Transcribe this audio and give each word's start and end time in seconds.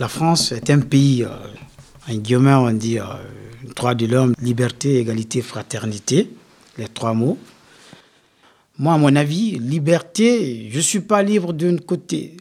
La 0.00 0.08
France 0.08 0.52
est 0.52 0.70
un 0.70 0.80
pays, 0.80 1.24
euh, 1.24 1.28
en 2.08 2.14
guillemets, 2.14 2.54
on 2.54 2.70
dit 2.70 2.98
euh, 2.98 3.04
droit 3.76 3.94
de 3.94 4.06
l'homme, 4.06 4.32
liberté, 4.40 4.96
égalité, 4.98 5.42
fraternité, 5.42 6.30
les 6.78 6.88
trois 6.88 7.12
mots. 7.12 7.36
Moi, 8.78 8.94
à 8.94 8.96
mon 8.96 9.14
avis, 9.14 9.58
liberté, 9.58 10.70
je 10.70 10.78
ne 10.78 10.82
suis 10.82 11.00
pas 11.00 11.22
libre 11.22 11.52
d'un 11.52 11.76
côté. 11.76 12.38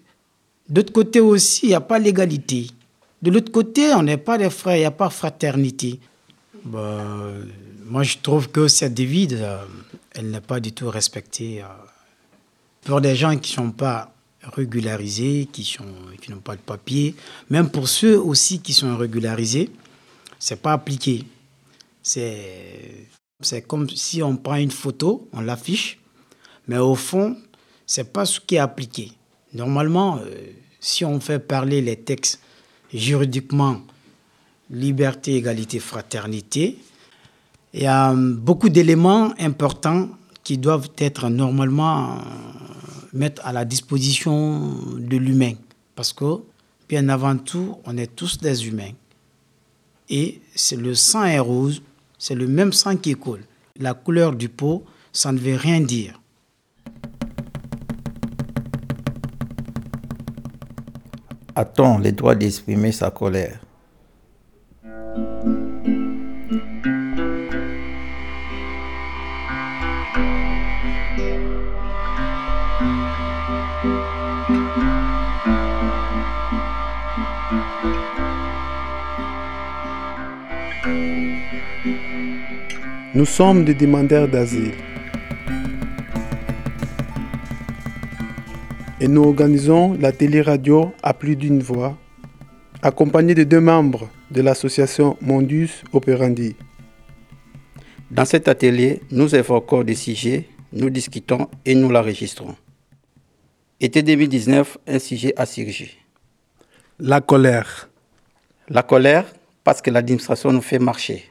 D'autre 0.69 0.93
côté 0.93 1.19
aussi, 1.19 1.65
il 1.65 1.69
n'y 1.69 1.75
a 1.75 1.81
pas 1.81 1.99
l'égalité. 1.99 2.67
De 3.21 3.29
l'autre 3.29 3.51
côté, 3.51 3.93
on 3.93 4.03
n'est 4.03 4.15
pas 4.15 4.37
des 4.37 4.49
frères, 4.49 4.77
il 4.77 4.79
n'y 4.79 4.85
a 4.85 4.91
pas 4.91 5.09
fraternité. 5.09 5.99
Bah, 6.63 7.03
moi, 7.85 8.03
je 8.03 8.19
trouve 8.23 8.47
que 8.47 8.69
cette 8.69 8.93
devise, 8.93 9.35
euh, 9.37 9.57
elle 10.15 10.31
n'est 10.31 10.39
pas 10.39 10.61
du 10.61 10.71
tout 10.71 10.89
respectée. 10.89 11.61
Pour 12.85 13.01
des 13.01 13.17
gens 13.17 13.35
qui 13.35 13.51
ne 13.51 13.65
sont 13.65 13.71
pas 13.71 14.13
régularisés, 14.43 15.47
qui, 15.51 15.63
qui 16.21 16.31
n'ont 16.31 16.39
pas 16.39 16.55
de 16.55 16.61
papier, 16.61 17.15
même 17.49 17.69
pour 17.69 17.87
ceux 17.87 18.19
aussi 18.19 18.59
qui 18.59 18.73
sont 18.73 18.95
régularisés, 18.95 19.69
c'est 20.39 20.61
pas 20.61 20.73
appliqué. 20.73 21.25
C'est, 22.01 23.07
comme 23.67 23.89
si 23.89 24.23
on 24.23 24.37
prend 24.37 24.55
une 24.55 24.71
photo, 24.71 25.27
on 25.33 25.41
l'affiche, 25.41 25.99
mais 26.67 26.77
au 26.77 26.95
fond, 26.95 27.35
c'est 27.85 28.11
pas 28.13 28.25
ce 28.25 28.39
qui 28.39 28.55
est 28.55 28.59
appliqué. 28.59 29.11
Normalement, 29.53 30.17
euh, 30.17 30.35
si 30.79 31.03
on 31.03 31.19
fait 31.19 31.39
parler 31.39 31.81
les 31.81 31.97
textes 31.97 32.39
juridiquement, 32.93 33.81
liberté, 34.69 35.35
égalité, 35.35 35.79
fraternité, 35.79 36.77
il 37.73 37.83
y 37.83 37.87
a 37.87 38.13
beaucoup 38.13 38.69
d'éléments 38.69 39.33
importants 39.39 40.09
qui 40.43 40.57
doivent 40.57 40.89
être 40.97 41.29
normalement 41.29 42.19
mettre 43.13 43.45
à 43.45 43.53
la 43.53 43.65
disposition 43.65 44.73
de 44.97 45.17
l'humain. 45.17 45.53
Parce 45.95 46.13
que, 46.13 46.41
bien 46.87 47.09
avant 47.09 47.37
tout, 47.37 47.77
on 47.85 47.97
est 47.97 48.15
tous 48.15 48.37
des 48.37 48.67
humains. 48.67 48.93
Et 50.09 50.41
c'est 50.55 50.75
le 50.75 50.95
sang 50.95 51.23
est 51.25 51.39
rose, 51.39 51.81
c'est 52.17 52.35
le 52.35 52.47
même 52.47 52.73
sang 52.73 52.95
qui 52.97 53.15
coule. 53.15 53.43
La 53.77 53.93
couleur 53.93 54.33
du 54.33 54.49
pot, 54.49 54.83
ça 55.11 55.31
ne 55.31 55.37
veut 55.37 55.55
rien 55.55 55.81
dire. 55.81 56.19
A-t-on 61.55 61.97
le 61.97 62.11
droit 62.11 62.35
d'exprimer 62.35 62.91
sa 62.91 63.11
colère? 63.11 63.59
Nous 83.19 83.25
sommes 83.25 83.65
des 83.65 83.73
demandeurs 83.73 84.29
d'asile. 84.29 84.71
Et 89.01 89.09
nous 89.09 89.25
organisons 89.25 89.97
la 89.99 90.13
télé-radio 90.13 90.93
à 91.03 91.13
plus 91.13 91.35
d'une 91.35 91.61
voix, 91.61 91.97
accompagnés 92.81 93.35
de 93.35 93.43
deux 93.43 93.59
membres 93.59 94.07
de 94.31 94.41
l'association 94.41 95.17
Mondus 95.19 95.83
Operandi. 95.91 96.55
Dans 98.09 98.23
cet 98.23 98.47
atelier, 98.47 99.01
nous 99.11 99.35
évoquons 99.35 99.83
des 99.83 99.95
sujets, 99.95 100.47
nous 100.71 100.89
discutons 100.89 101.49
et 101.65 101.75
nous 101.75 101.89
l'enregistrons. 101.89 102.55
Été 103.81 104.01
2019, 104.01 104.77
un 104.87 104.99
sujet 104.99 105.33
à 105.35 105.45
surgi. 105.45 105.97
La 106.99 107.19
colère. 107.19 107.89
La 108.69 108.81
colère 108.81 109.25
parce 109.65 109.81
que 109.81 109.91
l'administration 109.91 110.53
nous 110.53 110.61
fait 110.61 110.79
marcher. 110.79 111.29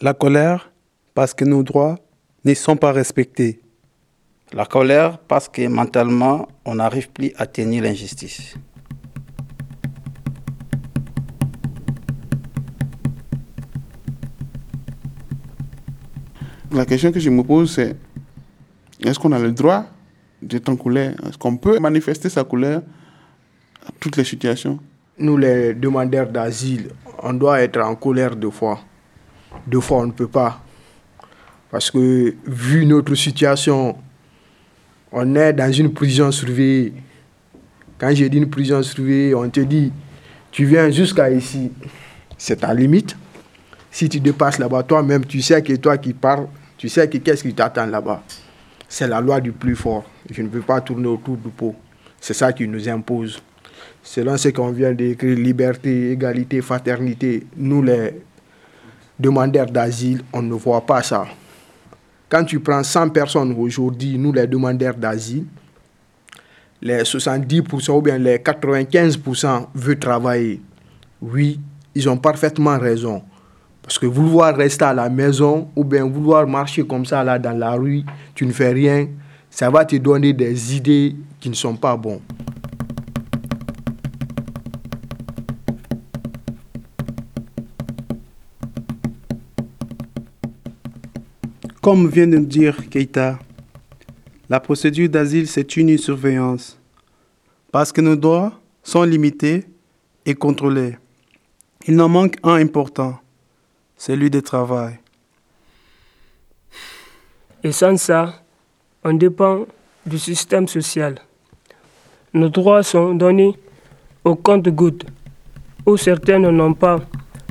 La 0.00 0.14
colère 0.14 0.72
parce 1.14 1.32
que 1.32 1.44
nos 1.44 1.62
droits 1.62 1.96
ne 2.44 2.54
sont 2.54 2.76
pas 2.76 2.92
respectés. 2.92 3.60
La 4.52 4.66
colère 4.66 5.18
parce 5.18 5.48
que 5.48 5.66
mentalement, 5.68 6.48
on 6.64 6.74
n'arrive 6.74 7.10
plus 7.10 7.32
à 7.36 7.46
tenir 7.46 7.84
l'injustice. 7.84 8.54
La 16.72 16.84
question 16.84 17.12
que 17.12 17.20
je 17.20 17.30
me 17.30 17.42
pose, 17.42 17.72
c'est 17.72 17.96
est-ce 19.00 19.18
qu'on 19.18 19.32
a 19.32 19.38
le 19.38 19.52
droit 19.52 19.84
d'être 20.42 20.68
en 20.68 20.76
colère? 20.76 21.14
Est-ce 21.26 21.38
qu'on 21.38 21.56
peut 21.56 21.78
manifester 21.78 22.28
sa 22.28 22.44
colère 22.44 22.82
à 23.86 23.90
toutes 24.00 24.16
les 24.16 24.24
situations? 24.24 24.78
Nous, 25.18 25.36
les 25.36 25.74
demandeurs 25.74 26.28
d'asile, 26.28 26.90
on 27.22 27.32
doit 27.32 27.60
être 27.62 27.80
en 27.80 27.94
colère 27.94 28.34
deux 28.36 28.50
fois. 28.50 28.80
Deux 29.66 29.80
fois, 29.80 29.98
on 29.98 30.06
ne 30.06 30.12
peut 30.12 30.28
pas. 30.28 30.62
Parce 31.70 31.90
que, 31.90 32.34
vu 32.46 32.86
notre 32.86 33.14
situation, 33.14 33.96
on 35.12 35.34
est 35.34 35.52
dans 35.52 35.72
une 35.72 35.92
prison 35.92 36.30
surveillée. 36.30 36.94
Quand 37.98 38.14
j'ai 38.14 38.28
dit 38.28 38.38
une 38.38 38.50
prison 38.50 38.82
surveillée, 38.82 39.34
on 39.34 39.48
te 39.48 39.60
dit, 39.60 39.92
tu 40.50 40.64
viens 40.64 40.90
jusqu'à 40.90 41.30
ici, 41.30 41.72
c'est 42.38 42.56
ta 42.56 42.72
limite. 42.72 43.16
Si 43.90 44.08
tu 44.08 44.20
dépasses 44.20 44.58
là-bas, 44.58 44.82
toi-même, 44.82 45.24
tu 45.24 45.40
sais 45.40 45.62
que 45.62 45.72
toi 45.74 45.96
qui 45.96 46.12
parles, 46.12 46.46
tu 46.76 46.88
sais 46.88 47.08
que 47.08 47.18
qu'est-ce 47.18 47.42
qui 47.42 47.54
t'attend 47.54 47.86
là-bas. 47.86 48.22
C'est 48.88 49.08
la 49.08 49.20
loi 49.20 49.40
du 49.40 49.52
plus 49.52 49.74
fort. 49.74 50.04
Je 50.30 50.42
ne 50.42 50.48
peux 50.48 50.60
pas 50.60 50.80
tourner 50.80 51.08
autour 51.08 51.36
du 51.36 51.48
pot. 51.48 51.74
C'est 52.20 52.34
ça 52.34 52.52
qui 52.52 52.68
nous 52.68 52.88
impose. 52.88 53.40
Selon 54.02 54.36
ce 54.36 54.48
qu'on 54.50 54.70
vient 54.70 54.92
d'écrire, 54.92 55.36
liberté, 55.36 56.12
égalité, 56.12 56.60
fraternité, 56.60 57.46
nous 57.56 57.82
les 57.82 58.14
demandeurs 59.18 59.66
d'asile, 59.66 60.22
on 60.32 60.42
ne 60.42 60.54
voit 60.54 60.84
pas 60.84 61.02
ça. 61.02 61.26
Quand 62.28 62.44
tu 62.44 62.60
prends 62.60 62.82
100 62.82 63.10
personnes 63.10 63.54
aujourd'hui, 63.58 64.18
nous 64.18 64.32
les 64.32 64.46
demandeurs 64.46 64.94
d'asile, 64.94 65.46
les 66.82 67.02
70% 67.02 67.90
ou 67.92 68.02
bien 68.02 68.18
les 68.18 68.38
95% 68.38 69.66
veulent 69.74 69.98
travailler. 69.98 70.60
Oui, 71.20 71.60
ils 71.94 72.08
ont 72.08 72.16
parfaitement 72.16 72.78
raison. 72.78 73.22
Parce 73.82 73.98
que 73.98 74.06
vouloir 74.06 74.54
rester 74.56 74.84
à 74.84 74.92
la 74.92 75.08
maison 75.08 75.68
ou 75.76 75.84
bien 75.84 76.04
vouloir 76.04 76.46
marcher 76.46 76.84
comme 76.84 77.06
ça 77.06 77.22
là 77.22 77.38
dans 77.38 77.56
la 77.56 77.72
rue, 77.72 78.02
tu 78.34 78.44
ne 78.44 78.52
fais 78.52 78.72
rien, 78.72 79.08
ça 79.48 79.70
va 79.70 79.84
te 79.84 79.96
donner 79.96 80.32
des 80.32 80.76
idées 80.76 81.16
qui 81.38 81.48
ne 81.48 81.54
sont 81.54 81.76
pas 81.76 81.96
bonnes. 81.96 82.20
Comme 91.86 92.08
vient 92.08 92.26
de 92.26 92.38
dire 92.38 92.88
Keita, 92.90 93.38
la 94.48 94.58
procédure 94.58 95.08
d'asile, 95.08 95.46
c'est 95.46 95.76
une 95.76 95.96
surveillance. 95.96 96.76
Parce 97.70 97.92
que 97.92 98.00
nos 98.00 98.16
droits 98.16 98.54
sont 98.82 99.04
limités 99.04 99.66
et 100.24 100.34
contrôlés. 100.34 100.98
Il 101.86 102.00
en 102.00 102.08
manque 102.08 102.38
un 102.42 102.54
important, 102.54 103.20
celui 103.96 104.30
du 104.30 104.42
travail. 104.42 104.98
Et 107.62 107.70
sans 107.70 107.96
ça, 107.96 108.34
on 109.04 109.12
dépend 109.12 109.64
du 110.04 110.18
système 110.18 110.66
social. 110.66 111.20
Nos 112.34 112.48
droits 112.48 112.82
sont 112.82 113.14
donnés 113.14 113.56
au 114.24 114.34
compte-gouttes, 114.34 115.06
où 115.86 115.96
certains 115.96 116.40
n'ont 116.40 116.74
pas 116.74 116.98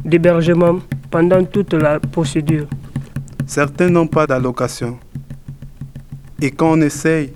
d'hébergement 0.03 0.81
pendant 1.09 1.45
toute 1.45 1.71
la 1.71 2.01
procédure. 2.01 2.67
Certains 3.47 3.89
n'ont 3.89 4.07
pas 4.07 4.25
d'allocation. 4.25 4.99
Et 6.41 6.49
quand 6.49 6.71
on 6.71 6.81
essaye 6.81 7.31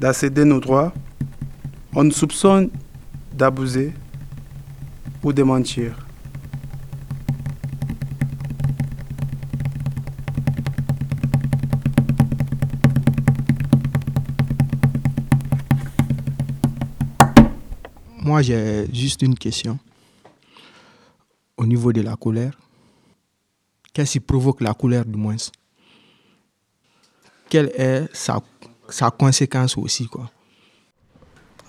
d'accéder 0.00 0.44
nos 0.44 0.60
droits, 0.60 0.92
on 1.94 2.04
nous 2.04 2.12
soupçonne 2.12 2.70
d'abuser 3.32 3.92
ou 5.22 5.32
de 5.32 5.42
mentir. 5.42 6.06
Moi, 18.20 18.42
j'ai 18.42 18.86
juste 18.94 19.22
une 19.22 19.34
question. 19.34 19.78
Au 21.56 21.66
niveau 21.66 21.92
de 21.92 22.00
la 22.00 22.16
colère, 22.16 22.58
qu'est-ce 23.92 24.12
qui 24.12 24.20
provoque 24.20 24.60
la 24.60 24.74
colère 24.74 25.04
du 25.04 25.18
moins 25.18 25.36
Quelle 27.48 27.70
est 27.76 28.08
sa, 28.12 28.40
conséquence 29.10 29.76
aussi 29.76 30.06
quoi? 30.06 30.30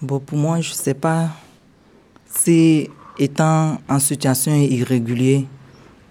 Bon, 0.01 0.19
pour 0.19 0.37
moi, 0.37 0.59
je 0.59 0.71
ne 0.71 0.75
sais 0.75 0.93
pas 0.93 1.29
si 2.25 2.89
étant 3.17 3.79
en 3.87 3.99
situation 3.99 4.53
irrégulière, 4.55 5.43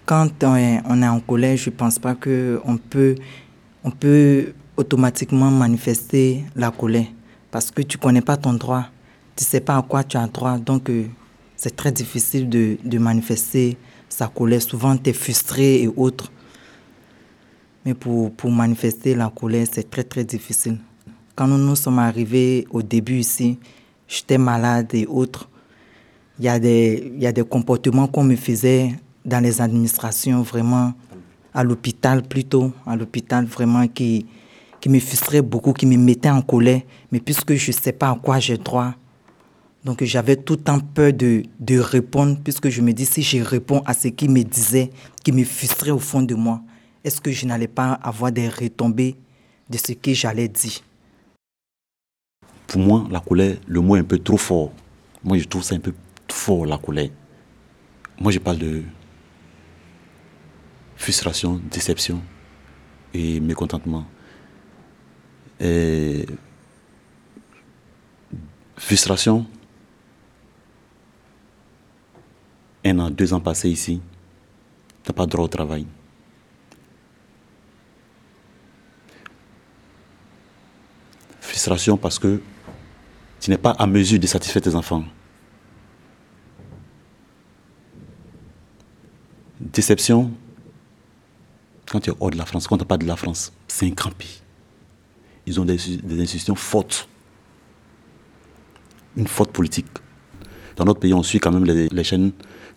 quand 0.05 0.43
on 0.43 0.55
est, 0.55 1.07
en 1.07 1.19
colère, 1.19 1.57
je 1.57 1.69
ne 1.69 1.75
pense 1.75 1.99
pas 1.99 2.15
qu'on 2.15 2.77
peut, 2.89 3.15
on 3.83 3.91
peut 3.91 4.53
automatiquement 4.75 5.51
manifester 5.51 6.43
la 6.55 6.71
colère 6.71 7.05
parce 7.51 7.69
que 7.69 7.83
tu 7.83 7.97
ne 7.97 8.01
connais 8.01 8.21
pas 8.21 8.35
ton 8.35 8.53
droit, 8.53 8.85
tu 9.35 9.43
ne 9.43 9.47
sais 9.47 9.61
pas 9.61 9.77
à 9.77 9.81
quoi 9.83 10.03
tu 10.03 10.17
as 10.17 10.25
droit. 10.27 10.57
Donc, 10.57 10.89
euh, 10.89 11.05
c'est 11.55 11.75
très 11.75 11.91
difficile 11.91 12.49
de, 12.49 12.97
manifester 12.97 13.77
sa 14.13 14.27
colère. 14.27 14.61
Souvent, 14.61 14.95
tu 14.95 15.09
es 15.09 15.13
frustré 15.13 15.81
et 15.81 15.87
autres. 15.87 16.31
Mais 17.83 17.93
pour, 17.93 18.31
pour 18.31 18.51
manifester 18.51 19.15
la 19.15 19.29
colère, 19.29 19.65
c'est 19.69 19.89
très, 19.89 20.03
très 20.03 20.23
difficile. 20.23 20.77
Quand 21.35 21.47
nous 21.47 21.57
nous 21.57 21.75
sommes 21.75 21.99
arrivés 21.99 22.67
au 22.69 22.81
début 22.81 23.17
ici, 23.17 23.57
j'étais 24.07 24.37
malade 24.37 24.93
et 24.93 25.07
autres. 25.07 25.49
Il 26.39 26.45
y, 26.45 26.47
a 26.47 26.59
des, 26.59 27.13
y 27.17 27.25
a 27.25 27.31
des 27.31 27.43
comportements 27.43 28.07
qu'on 28.07 28.23
me 28.23 28.35
faisait 28.35 28.93
dans 29.25 29.39
les 29.39 29.61
administrations, 29.61 30.41
vraiment, 30.41 30.93
à 31.53 31.63
l'hôpital 31.63 32.21
plutôt, 32.23 32.71
à 32.85 32.95
l'hôpital 32.95 33.45
vraiment 33.45 33.87
qui, 33.87 34.25
qui 34.79 34.89
me 34.89 34.99
frustraient 34.99 35.41
beaucoup, 35.41 35.73
qui 35.73 35.85
me 35.85 35.97
mettaient 35.97 36.29
en 36.29 36.41
colère. 36.41 36.81
Mais 37.11 37.19
puisque 37.19 37.53
je 37.55 37.71
ne 37.71 37.75
sais 37.75 37.91
pas 37.93 38.11
à 38.11 38.15
quoi 38.15 38.39
j'ai 38.39 38.57
droit, 38.57 38.93
donc 39.83 40.03
j'avais 40.03 40.37
tout 40.37 40.53
le 40.53 40.61
temps 40.61 40.79
peur 40.79 41.11
de, 41.13 41.43
de 41.59 41.79
répondre, 41.79 42.37
puisque 42.43 42.69
je 42.69 42.81
me 42.81 42.93
dis, 42.93 43.05
si 43.05 43.21
je 43.21 43.39
réponds 43.39 43.81
à 43.85 43.93
ce 43.93 44.07
qu'il 44.07 44.31
me 44.31 44.43
disait, 44.43 44.89
qui 45.23 45.31
me 45.31 45.43
frustrait 45.43 45.91
au 45.91 45.99
fond 45.99 46.21
de 46.21 46.35
moi, 46.35 46.61
est-ce 47.03 47.19
que 47.19 47.31
je 47.31 47.45
n'allais 47.45 47.67
pas 47.67 47.93
avoir 47.93 48.31
des 48.31 48.47
retombées 48.47 49.15
de 49.69 49.77
ce 49.77 49.91
que 49.93 50.13
j'allais 50.13 50.47
dire? 50.47 50.79
Pour 52.67 52.81
moi, 52.81 53.05
la 53.11 53.19
colère, 53.19 53.57
le 53.67 53.81
mot 53.81 53.95
est 53.95 53.99
un 53.99 54.03
peu 54.03 54.19
trop 54.19 54.37
fort. 54.37 54.71
Moi, 55.23 55.37
je 55.37 55.43
trouve 55.43 55.63
ça 55.63 55.75
un 55.75 55.79
peu 55.79 55.93
fort, 56.31 56.65
la 56.65 56.77
colère. 56.77 57.09
Moi, 58.19 58.31
je 58.31 58.39
parle 58.39 58.57
de 58.57 58.83
frustration, 60.95 61.61
déception 61.69 62.21
et 63.13 63.39
mécontentement. 63.39 64.05
Et 65.59 66.25
frustration, 68.77 69.45
un 72.85 72.99
an, 72.99 73.09
deux 73.09 73.33
ans 73.33 73.39
passés 73.39 73.69
ici, 73.69 74.01
tu 75.03 75.11
n'as 75.11 75.15
pas 75.15 75.25
droit 75.25 75.45
au 75.45 75.47
travail. 75.47 75.85
Frustration 81.39 81.97
parce 81.97 82.19
que 82.19 82.41
tu 83.39 83.49
n'es 83.49 83.57
pas 83.57 83.71
à 83.71 83.85
mesure 83.85 84.19
de 84.19 84.27
satisfaire 84.27 84.61
tes 84.61 84.75
enfants. 84.75 85.03
Déception, 89.59 90.31
quand 91.89 91.99
tu 91.99 92.09
es 92.09 92.13
hors 92.19 92.31
de 92.31 92.37
la 92.37 92.45
France, 92.45 92.67
quand 92.67 92.77
tu 92.77 92.83
n'as 92.83 92.87
pas 92.87 92.97
de 92.97 93.05
la 93.05 93.15
France, 93.15 93.51
c'est 93.67 93.85
un 93.85 93.89
grand 93.89 94.11
pays. 94.11 94.41
Ils 95.45 95.59
ont 95.59 95.65
des, 95.65 95.75
institutions 96.21 96.55
fortes. 96.55 97.07
Une 99.15 99.27
forte 99.27 99.51
politique. 99.51 99.87
Dans 100.75 100.85
notre 100.85 100.99
pays, 100.99 101.13
on 101.13 101.21
suit 101.21 101.39
quand 101.39 101.51
même 101.51 101.65
les, 101.65 102.03
chaînes 102.03 102.31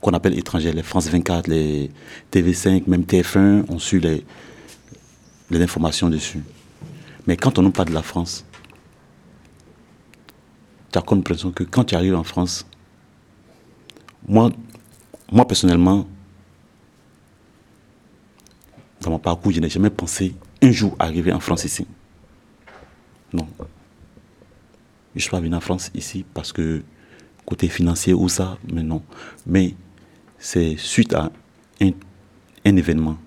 qu'on 0.07 0.13
appelle 0.13 0.39
étrangères, 0.39 0.73
les 0.73 0.85
France 0.85 1.09
24, 1.09 1.49
les 1.49 1.91
TV5, 2.33 2.85
même 2.87 3.03
TF1, 3.03 3.65
on 3.69 3.81
suit 3.81 4.01
les, 4.01 4.25
informations 5.61 6.09
dessus. 6.09 6.45
Mais 7.27 7.37
quand 7.37 7.59
on 7.59 7.63
n'a 7.63 7.73
pas 7.73 7.85
de 7.85 7.93
la 7.93 8.03
France, 8.03 8.45
tu 10.93 10.99
as 10.99 11.03
comme 11.03 11.25
que 11.25 11.65
quand 11.65 11.83
tu 11.83 11.97
arrives 11.97 12.15
en 12.15 12.23
France, 12.23 12.69
moi, 14.29 14.53
moi 15.33 15.45
personnellement, 15.45 16.07
dans 19.01 19.11
mon 19.11 19.19
parcours, 19.19 19.51
je 19.51 19.59
n'ai 19.59 19.69
jamais 19.69 19.91
pensé 19.91 20.37
un 20.63 20.71
jour 20.71 20.95
arriver 21.01 21.33
en 21.33 21.41
France 21.41 21.65
ici. 21.65 21.85
Non. 23.33 23.49
Je 23.59 23.65
ne 25.17 25.21
suis 25.21 25.31
pas 25.31 25.41
venu 25.41 25.57
en 25.57 25.61
France 25.61 25.91
ici 25.97 26.25
parce 26.33 26.53
que 26.53 26.85
côté 27.45 27.67
financier 27.67 28.15
ou 28.15 28.29
ça, 28.29 28.57
mais 28.73 28.85
non. 28.85 29.03
Mais 29.47 29.75
c'est 30.47 30.77
suite 30.77 31.13
à 31.13 31.33
un, 31.81 31.91
événement 32.65 33.19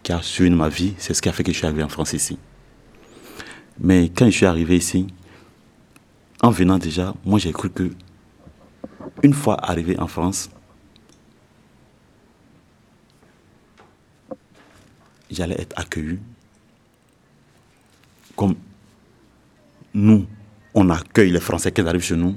qui 0.00 0.12
a 0.12 0.22
suivi 0.22 0.54
ma 0.54 0.68
vie, 0.68 0.94
c'est 0.96 1.12
ce 1.12 1.20
qui 1.20 1.28
a 1.28 1.32
fait 1.32 1.42
que 1.42 1.50
je 1.50 1.56
suis 1.56 1.66
arrivé 1.66 1.82
en 1.82 1.88
France 1.88 2.12
ici. 2.12 2.38
Mais 3.80 4.10
quand 4.10 4.26
je 4.26 4.30
suis 4.30 4.46
arrivé 4.46 4.76
ici, 4.76 5.08
en 6.40 6.50
venant 6.50 6.78
déjà, 6.78 7.12
moi 7.24 7.40
j'ai 7.40 7.52
cru 7.52 7.68
que 7.68 7.90
une 9.24 9.34
fois 9.34 9.56
arrivé 9.68 9.98
en 9.98 10.06
France, 10.06 10.50
j'allais 15.32 15.60
être 15.60 15.76
accueilli 15.76 16.20
comme 18.36 18.54
nous, 19.94 20.26
on 20.74 20.90
accueille 20.90 21.32
les 21.32 21.40
Français 21.40 21.72
qui 21.72 21.80
arrivent 21.80 22.02
chez 22.02 22.16
nous. 22.16 22.36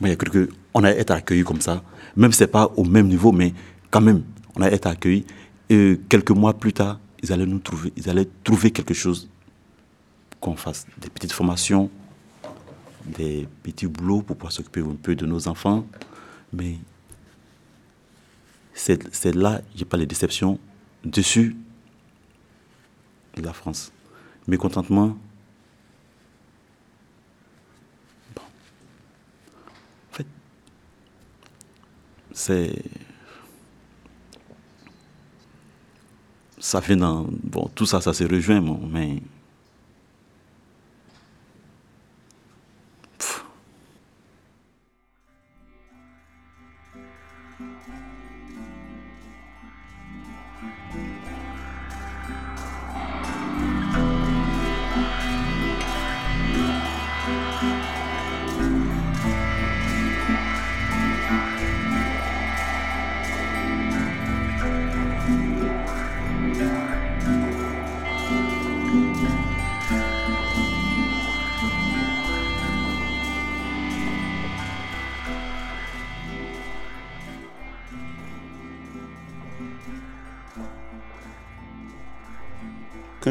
Moi, 0.00 0.10
j'ai 0.10 0.16
cru 0.16 0.50
qu'on 0.76 0.84
allait 0.84 1.00
être 1.00 1.12
accueilli 1.12 1.42
comme 1.42 1.62
ça. 1.62 1.82
Même 2.16 2.32
si 2.32 2.38
ce 2.38 2.44
n'est 2.44 2.48
pas 2.50 2.70
au 2.76 2.84
même 2.84 3.08
niveau, 3.08 3.32
mais 3.32 3.54
quand 3.90 4.02
même, 4.02 4.24
on 4.54 4.60
allait 4.60 4.76
être 4.76 4.86
accueilli. 4.86 5.24
Et 5.70 5.98
quelques 6.06 6.32
mois 6.32 6.52
plus 6.52 6.74
tard, 6.74 7.00
ils 7.22 7.32
allaient 7.32 7.46
nous 7.46 7.60
trouver, 7.60 7.94
ils 7.96 8.10
allaient 8.10 8.28
trouver 8.44 8.70
quelque 8.70 8.92
chose 8.92 9.26
qu'on 10.38 10.54
fasse. 10.54 10.86
Des 11.00 11.08
petites 11.08 11.32
formations, 11.32 11.90
des 13.06 13.48
petits 13.62 13.86
boulots 13.86 14.20
pour 14.20 14.36
pouvoir 14.36 14.52
s'occuper 14.52 14.80
un 14.82 14.96
peu 15.02 15.14
de 15.14 15.24
nos 15.24 15.48
enfants. 15.48 15.86
Mais 16.52 16.76
c'est 18.74 19.34
là, 19.34 19.62
j'ai 19.74 19.86
pas 19.86 19.96
les 19.96 20.04
déceptions 20.04 20.58
dessus 21.04 21.56
de 23.34 23.40
la 23.40 23.54
France. 23.54 23.92
Mécontentement. 24.46 25.16
Bon. 28.34 28.42
En 28.42 30.14
fait, 30.14 30.26
c'est. 32.36 32.70
Ça 36.58 36.80
fait 36.80 36.96
dans. 36.96 37.26
Bon, 37.42 37.68
tout 37.74 37.86
ça, 37.86 38.00
ça 38.00 38.12
se 38.12 38.24
rejoint, 38.24 38.60
mais. 38.60 39.22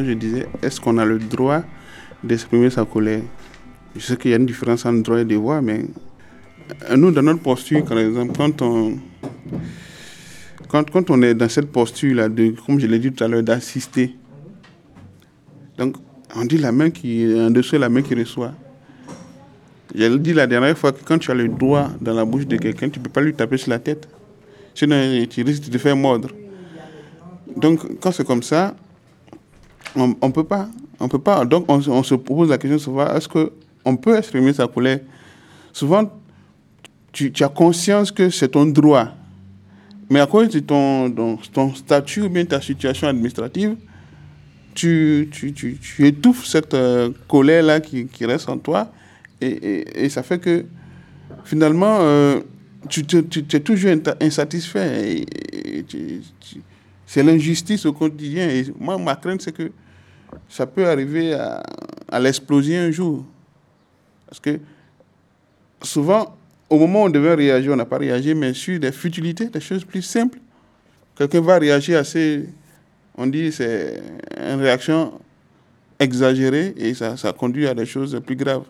Je 0.03 0.11
disais, 0.13 0.47
est-ce 0.61 0.81
qu'on 0.81 0.97
a 0.97 1.05
le 1.05 1.19
droit 1.19 1.61
d'exprimer 2.23 2.69
sa 2.69 2.85
colère? 2.85 3.21
Je 3.95 4.01
sais 4.01 4.17
qu'il 4.17 4.31
y 4.31 4.33
a 4.33 4.37
une 4.37 4.45
différence 4.45 4.85
entre 4.85 5.01
droit 5.01 5.19
et 5.19 5.25
devoir, 5.25 5.61
mais 5.61 5.85
euh, 6.89 6.97
nous, 6.97 7.11
dans 7.11 7.21
notre 7.21 7.41
posture, 7.41 7.85
par 7.85 7.97
exemple, 7.99 8.33
quand 8.35 8.61
on, 8.61 8.97
quand, 10.67 10.89
quand 10.89 11.09
on 11.11 11.21
est 11.21 11.33
dans 11.33 11.49
cette 11.49 11.71
posture-là, 11.71 12.27
comme 12.65 12.79
je 12.79 12.87
l'ai 12.87 12.99
dit 12.99 13.11
tout 13.11 13.23
à 13.23 13.27
l'heure, 13.27 13.43
d'assister, 13.43 14.15
donc 15.77 15.95
on 16.35 16.45
dit 16.45 16.57
la 16.57 16.71
main 16.71 16.89
qui 16.89 17.23
est 17.23 17.39
en 17.39 17.51
dessous 17.51 17.77
la 17.77 17.89
main 17.89 18.01
qui 18.01 18.15
reçoit. 18.15 18.53
J'ai 19.93 20.17
dit 20.19 20.33
la 20.33 20.47
dernière 20.47 20.77
fois 20.77 20.91
que 20.91 21.03
quand 21.05 21.17
tu 21.17 21.31
as 21.31 21.35
le 21.35 21.47
doigt 21.47 21.89
dans 22.01 22.13
la 22.13 22.25
bouche 22.25 22.45
de 22.45 22.57
quelqu'un, 22.57 22.89
tu 22.89 22.99
ne 22.99 23.05
peux 23.05 23.11
pas 23.11 23.21
lui 23.21 23.33
taper 23.33 23.55
sur 23.55 23.69
la 23.69 23.79
tête. 23.79 24.09
Sinon, 24.73 25.25
tu 25.29 25.41
risques 25.43 25.63
de 25.63 25.69
te 25.69 25.77
faire 25.77 25.95
mordre. 25.95 26.29
Donc, 27.55 27.99
quand 28.01 28.11
c'est 28.11 28.27
comme 28.27 28.43
ça, 28.43 28.75
on 29.95 30.07
ne 30.07 30.31
peut 30.31 30.43
pas. 30.43 30.69
On 30.99 31.07
peut 31.07 31.19
pas. 31.19 31.45
Donc, 31.45 31.65
on, 31.67 32.03
se 32.03 32.15
pose 32.15 32.49
la 32.49 32.57
question 32.57 32.79
souvent 32.79 33.07
est-ce 33.13 33.27
qu'on 33.27 33.97
peut 33.97 34.17
exprimer 34.17 34.53
sa 34.53 34.67
colère? 34.67 34.99
Souvent, 35.73 36.09
tu, 37.11 37.31
as 37.41 37.49
conscience 37.49 38.11
que 38.11 38.29
c'est 38.29 38.49
ton 38.49 38.65
droit. 38.65 39.09
Mais 40.09 40.19
à 40.19 40.27
cause 40.27 40.49
de 40.49 40.59
ton, 40.59 41.37
ton, 41.51 41.73
statut 41.73 42.21
ou 42.21 42.29
bien 42.29 42.45
ta 42.45 42.61
situation 42.61 43.07
administrative, 43.07 43.75
tu, 44.73 45.29
tu, 45.31 45.79
étouffes 46.05 46.45
cette 46.45 46.73
euh, 46.73 47.09
colère-là 47.27 47.79
qui, 47.79 48.07
reste 48.21 48.49
en 48.49 48.57
toi. 48.57 48.91
Et, 49.41 50.09
ça 50.09 50.23
fait 50.23 50.39
que 50.39 50.65
finalement, 51.43 51.97
euh, 52.01 52.39
tu, 52.89 53.05
es 53.09 53.59
toujours 53.59 53.91
insatisfait. 54.21 55.25
c'est 57.05 57.23
l'injustice 57.23 57.85
au 57.85 57.93
quotidien. 57.93 58.47
Et 58.49 58.65
moi, 58.79 58.97
ma 58.97 59.15
crainte, 59.15 59.41
c'est 59.41 59.53
que 59.53 59.71
ça 60.49 60.65
peut 60.65 60.87
arriver 60.87 61.33
à, 61.33 61.63
à 62.09 62.19
l'exploser 62.19 62.77
un 62.77 62.91
jour. 62.91 63.25
Parce 64.27 64.39
que 64.39 64.59
souvent, 65.81 66.35
au 66.69 66.77
moment 66.79 67.03
où 67.03 67.05
on 67.05 67.09
devait 67.09 67.35
réagir, 67.35 67.71
on 67.71 67.75
n'a 67.75 67.85
pas 67.85 67.97
réagi, 67.97 68.33
mais 68.33 68.53
sur 68.53 68.79
des 68.79 68.91
futilités, 68.91 69.47
des 69.47 69.59
choses 69.59 69.83
plus 69.83 70.01
simples. 70.01 70.39
Quelqu'un 71.17 71.41
va 71.41 71.57
réagir 71.57 71.99
assez, 71.99 72.49
on 73.17 73.27
dit, 73.27 73.51
c'est 73.51 74.01
une 74.37 74.59
réaction 74.59 75.13
exagérée 75.99 76.73
et 76.77 76.93
ça, 76.93 77.15
ça 77.15 77.31
conduit 77.31 77.67
à 77.67 77.73
des 77.73 77.85
choses 77.85 78.19
plus 78.25 78.35
graves. 78.35 78.65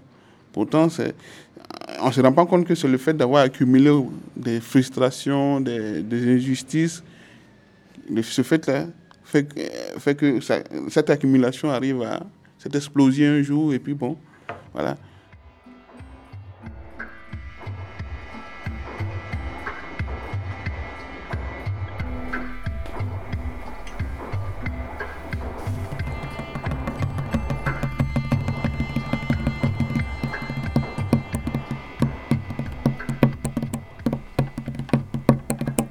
Pourtant, 0.53 0.87
on 2.01 2.07
ne 2.07 2.11
se 2.11 2.21
rend 2.21 2.31
pas 2.31 2.45
compte 2.45 2.65
que 2.65 2.75
c'est 2.75 2.87
le 2.87 2.97
fait 2.97 3.13
d'avoir 3.13 3.43
accumulé 3.43 3.91
des 4.35 4.59
frustrations, 4.59 5.59
des, 5.59 6.35
injustices. 6.35 7.03
Ce 8.21 8.41
fait-là 8.43 8.85
fait, 9.99 10.15
que 10.15 10.39
cette 10.89 11.09
accumulation 11.09 11.69
arrive 11.69 12.01
à 12.03 12.21
cette 12.57 12.75
explosion 12.75 13.33
un 13.33 13.41
jour 13.41 13.73
et 13.73 13.79
puis 13.79 13.93
bon, 13.93 14.17
voilà. 14.73 14.97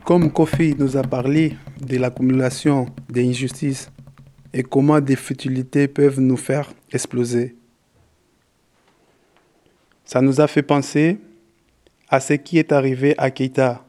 Comme 0.05 0.31
Kofi 0.31 0.77
nous 0.79 0.97
a 0.99 1.03
parlé 1.03 1.57
de 1.85 1.97
l'accumulation 1.99 2.87
des 3.09 3.29
injustices 3.29 3.91
et 4.53 4.63
comment 4.63 5.01
des 5.01 5.17
futilités 5.17 5.89
peuvent 5.89 6.21
nous 6.21 6.37
faire 6.37 6.73
exploser, 6.93 7.57
ça 10.05 10.21
nous 10.21 10.41
a 10.41 10.47
fait 10.47 10.63
penser 10.63 11.19
à 12.09 12.21
ce 12.21 12.35
qui 12.35 12.59
est 12.59 12.73
arrivé 12.73 13.15
à 13.19 13.31
Keita 13.31 13.85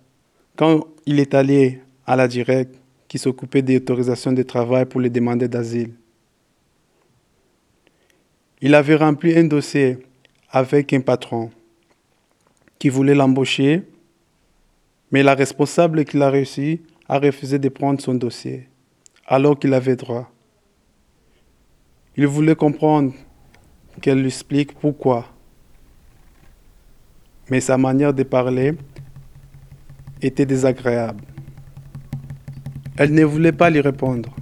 quand 0.56 0.88
il 1.06 1.20
est 1.20 1.34
allé 1.34 1.82
à 2.06 2.16
la 2.16 2.28
directe 2.28 2.76
qui 3.08 3.18
s'occupait 3.18 3.62
des 3.62 3.78
autorisations 3.78 4.32
de 4.32 4.44
travail 4.44 4.86
pour 4.86 5.02
les 5.02 5.10
demandeurs 5.10 5.50
d'asile. 5.50 5.94
Il 8.62 8.74
avait 8.74 8.96
rempli 8.96 9.38
un 9.38 9.44
dossier 9.44 9.98
avec 10.50 10.94
un 10.94 11.02
patron 11.02 11.52
qui 12.80 12.90
voulait 12.90 13.16
l'embaucher 13.16 13.84
mais 15.12 15.24
la 15.24 15.36
responsable 15.36 16.04
qu'il 16.06 16.22
a 16.22 16.30
réussi 16.30 16.82
a 17.08 17.20
refusé 17.20 17.60
de 17.60 17.70
prendre 17.70 18.02
son 18.02 18.16
dossier, 18.16 18.68
alors 19.26 19.58
qu'il 19.60 19.74
avait 19.74 19.96
droit. 19.96 20.32
Il 22.18 22.28
voulait 22.28 22.56
comprendre 22.56 23.14
qu'elle 24.02 24.20
lui 24.20 24.28
explique 24.28 24.74
pourquoi. 24.74 25.26
Mais 27.50 27.62
sa 27.62 27.78
manière 27.78 28.14
de 28.14 28.24
parler 28.24 28.74
était 30.22 30.46
désagréable. 30.46 31.24
Elle 32.98 33.14
ne 33.14 33.24
voulait 33.24 33.52
pas 33.52 33.70
lui 33.70 33.82
répondre, 33.82 34.34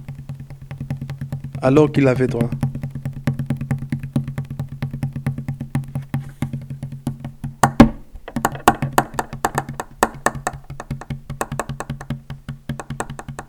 alors 1.60 1.90
qu'il 1.90 2.08
avait 2.08 2.28
droit. 2.28 2.50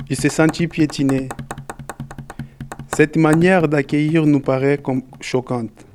Il 0.07 0.15
s'est 0.15 0.29
senti 0.29 0.67
piétiné. 0.67 1.29
Cette 2.95 3.17
manière 3.17 3.67
d'accueillir 3.67 4.25
nous 4.27 4.39
paraît 4.39 4.77
comme 4.77 5.01
choquante. 5.19 5.85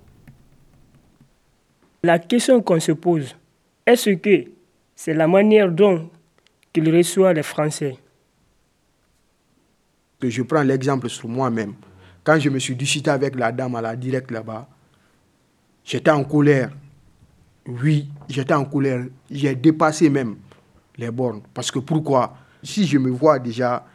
La 2.02 2.18
question 2.18 2.60
qu'on 2.60 2.80
se 2.80 2.90
pose, 2.90 3.36
est-ce 3.86 4.10
que 4.10 4.46
c'est 4.96 5.14
la 5.14 5.28
manière 5.28 5.70
dont 5.70 6.10
qu'il 6.72 6.94
reçoit 6.94 7.32
les 7.32 7.44
Français? 7.44 7.96
Je 10.20 10.42
prends 10.42 10.62
l'exemple 10.62 11.08
sur 11.08 11.28
moi-même. 11.28 11.74
Quand 12.24 12.38
je 12.38 12.50
me 12.50 12.58
suis 12.58 12.74
discuté 12.74 13.10
avec 13.10 13.36
la 13.36 13.52
dame 13.52 13.76
à 13.76 13.80
la 13.80 13.94
directe 13.94 14.32
là-bas, 14.32 14.68
j'étais 15.84 16.10
en 16.10 16.24
colère. 16.24 16.72
Oui, 17.64 18.08
j'étais 18.28 18.54
en 18.54 18.64
colère. 18.64 19.04
J'ai 19.30 19.54
dépassé 19.54 20.10
même 20.10 20.36
les 20.98 21.12
bornes. 21.12 21.42
Parce 21.54 21.70
que 21.70 21.78
pourquoi? 21.78 22.36
Si 22.62 22.86
je 22.86 22.98
me 22.98 23.10
vois 23.10 23.38
déjà 23.38 23.86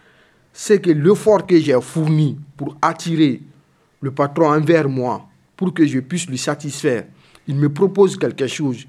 c'est 0.57 0.79
que 0.79 0.89
l'effort 0.89 1.45
que 1.45 1.59
j'ai 1.59 1.77
fourni 1.81 2.39
pour 2.55 2.77
attirer 2.81 3.41
le 3.99 4.11
patron 4.11 4.53
envers 4.53 4.87
moi, 4.87 5.27
pour 5.57 5.73
que 5.73 5.85
je 5.85 5.99
puisse 5.99 6.27
lui 6.27 6.37
satisfaire, 6.37 7.03
il 7.45 7.57
me 7.57 7.67
propose 7.67 8.17
quelque 8.17 8.47
chose 8.47 8.87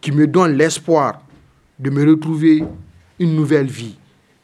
qui 0.00 0.12
me 0.12 0.28
donne 0.28 0.52
l'espoir 0.52 1.20
de 1.80 1.90
me 1.90 2.08
retrouver 2.08 2.62
une 3.18 3.34
nouvelle 3.34 3.66
vie. 3.66 3.98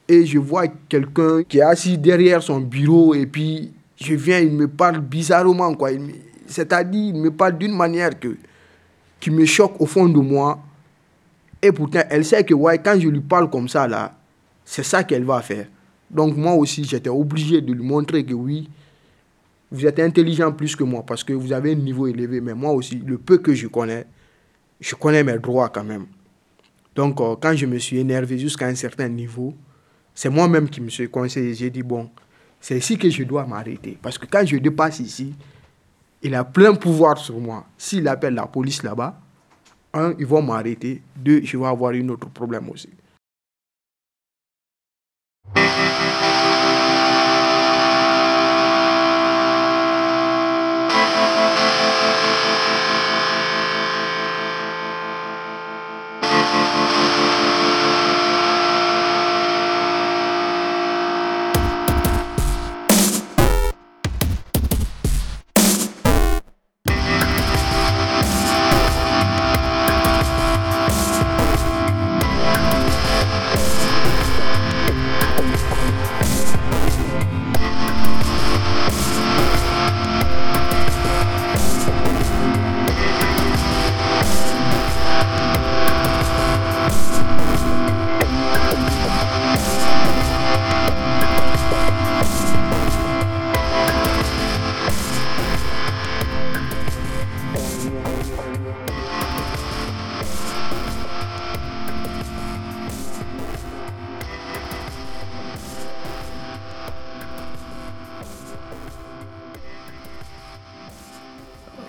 Et 0.09 0.27
je 0.27 0.41
vois 0.41 0.67
quelqu'un 0.89 1.45
qui 1.45 1.59
est 1.59 1.63
assis 1.63 1.97
derrière 1.97 2.43
son 2.43 2.59
bureau 2.59 3.15
et 3.15 3.27
puis 3.27 3.73
je 3.97 4.15
viens, 4.15 4.41
il 4.41 4.51
me 4.51 4.67
parle 4.67 4.99
bizarrement. 4.99 5.73
C'est-à-dire, 6.49 7.15
il 7.15 7.21
me 7.23 7.31
parle 7.31 7.57
d'une 7.59 7.77
manière 7.77 8.19
que, 8.19 8.37
qui 9.21 9.31
me 9.31 9.45
choque 9.45 9.81
au 9.81 9.87
fond 9.87 10.09
de 10.09 10.19
moi. 10.19 10.59
Et 11.63 11.71
pourtant, 11.71 12.03
elle 12.11 12.25
sait 12.25 12.43
que 12.43 12.55
ouais, 12.55 12.79
quand 12.79 12.99
je 12.99 13.07
lui 13.07 13.21
parle 13.21 13.49
comme 13.49 13.69
ça, 13.69 13.87
là, 13.87 14.19
c'est 14.65 14.83
ça 14.83 15.05
qu'elle 15.05 15.25
va 15.25 15.41
faire. 15.41 15.67
Donc 16.15 16.37
moi 16.37 16.55
aussi, 16.55 16.85
j'étais 16.85 17.11
obligé 17.11 17.61
de 17.61 17.73
lui 17.73 17.83
montrer 17.83 18.25
que 18.25 18.33
oui, 18.33 18.71
vous 19.71 19.85
êtes 19.85 19.99
intelligent 19.99 20.53
plus 20.53 20.77
que 20.77 20.85
moi 20.85 21.03
parce 21.05 21.25
que 21.25 21.33
vous 21.33 21.53
avez 21.53 21.73
un 21.73 21.77
niveau 21.77 22.07
élevé. 22.07 22.41
Mais 22.41 22.55
moi 22.55 22.73
aussi, 22.73 23.03
le 23.05 23.19
peu 23.19 23.39
que 23.39 23.53
je 23.53 23.67
connais, 23.67 24.07
je 24.81 24.95
connais 24.95 25.25
mes 25.25 25.39
droits 25.39 25.69
quand 25.69 25.83
même. 25.83 26.07
Donc 26.95 27.21
euh, 27.21 27.35
quand 27.41 27.55
je 27.57 27.67
me 27.67 27.79
suis 27.79 27.99
énervé 27.99 28.39
jusqu'à 28.39 28.67
un 28.67 28.75
certain 28.77 29.09
niveau, 29.09 29.55
c'est 30.15 30.31
moi-même 30.31 30.69
qui 30.69 30.81
me 30.81 30.89
suis 30.89 31.11
conseillé. 31.11 31.53
J'ai 31.55 31.71
dit, 31.71 31.83
bon, 31.83 32.09
c'est 32.61 32.79
ici 32.79 32.97
que 32.97 33.11
je 33.11 33.25
dois 33.25 33.45
m'arrêter. 33.45 33.99
Parce 34.01 34.17
que 34.17 34.27
quand 34.27 34.47
je 34.47 34.57
dépasse 34.59 35.01
ici, 35.01 35.35
il 36.23 36.35
a 36.37 36.45
plein 36.45 36.75
pouvoir 36.75 37.19
sur 37.19 37.41
moi. 37.41 37.67
S'il 37.77 38.07
appelle 38.07 38.35
la 38.35 38.47
police 38.47 38.85
là-bas, 38.85 39.21
un, 39.93 40.15
ils 40.19 40.27
vont 40.27 40.43
m'arrêter. 40.43 41.03
Deux, 41.17 41.43
je 41.43 41.57
vais 41.59 41.67
avoir 41.67 41.93
un 41.93 42.09
autre 42.09 42.29
problème 42.29 42.71
aussi. 42.71 42.91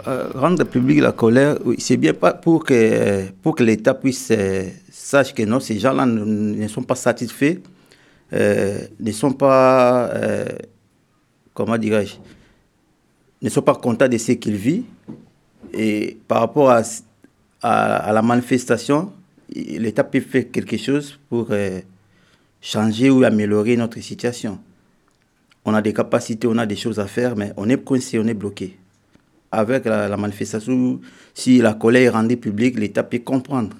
Rendre 0.06 0.64
public 0.64 1.00
la 1.00 1.12
colère, 1.12 1.58
c'est 1.78 1.98
bien 1.98 2.14
pas 2.14 2.34
pour 2.34 2.64
que, 2.64 3.30
pour 3.42 3.56
que 3.56 3.64
l'État 3.64 3.94
puisse 3.94 4.30
euh, 4.32 4.66
sache 4.92 5.34
que 5.34 5.44
non, 5.44 5.60
ces 5.60 5.80
gens-là 5.80 6.06
ne, 6.06 6.68
sont 6.68 6.84
pas 6.84 6.96
satisfaits, 6.96 7.58
euh, 8.34 8.80
ne 9.00 9.12
sont 9.12 9.34
pas, 9.34 10.10
euh, 10.14 10.46
comment 11.54 11.78
dirais-je, 11.78 12.16
ne 13.42 13.50
sont 13.50 13.62
pas 13.62 13.76
contents 13.76 14.08
de 14.08 14.18
ce 14.18 14.34
qu'ils 14.34 14.56
vivent. 14.56 14.84
Et 15.74 16.18
par 16.28 16.40
rapport 16.40 16.70
à, 16.70 16.82
à, 17.62 18.14
la 18.14 18.22
manifestation, 18.22 19.12
l'État 19.54 20.04
peut 20.04 20.22
faire 20.22 20.52
quelque 20.52 20.78
chose 20.78 21.20
pour 21.30 21.50
changer 22.62 23.10
ou 23.10 23.24
améliorer 23.24 23.76
notre 23.76 24.00
situation. 24.00 24.60
On 25.66 25.74
a 25.74 25.82
des 25.82 25.94
capacités, 25.94 26.48
on 26.48 26.58
a 26.58 26.66
des 26.66 26.76
choses 26.76 27.00
à 27.00 27.08
faire, 27.08 27.36
mais 27.36 27.52
on 27.58 27.68
est 27.70 27.84
coincé, 27.84 28.20
on 28.20 28.28
est 28.28 28.36
bloqué 28.36 28.78
avec 29.52 29.86
la, 29.86 30.18
manifestation, 30.18 31.00
si 31.34 31.60
la 31.60 31.74
colère 31.74 32.02
est 32.02 32.10
rendue 32.10 32.38
publique, 32.38 32.78
l'État 32.78 33.04
peut 33.04 33.20
comprendre 33.20 33.76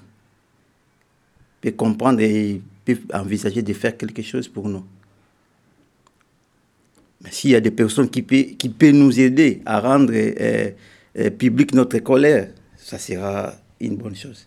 peut 1.60 1.72
comprendre 1.72 2.20
et 2.20 2.60
peut 2.84 2.98
envisager 3.12 3.62
de 3.62 3.72
faire 3.72 3.96
quelque 3.96 4.22
chose 4.22 4.48
pour 4.48 4.68
nous. 4.68 4.84
Mais 7.22 7.30
s'il 7.30 7.50
y 7.50 7.54
a 7.54 7.60
des 7.60 7.70
personnes 7.70 8.08
qui 8.08 8.22
peuvent, 8.22 8.56
qui 8.56 8.68
peuvent 8.68 8.92
nous 8.92 9.18
aider 9.18 9.62
à 9.64 9.80
rendre 9.80 10.12
euh, 10.14 10.70
euh, 11.18 11.30
public 11.30 11.74
notre 11.74 11.98
colère, 11.98 12.50
ça 12.76 12.98
sera 12.98 13.54
une 13.80 13.96
bonne 13.96 14.14
chose. 14.14 14.46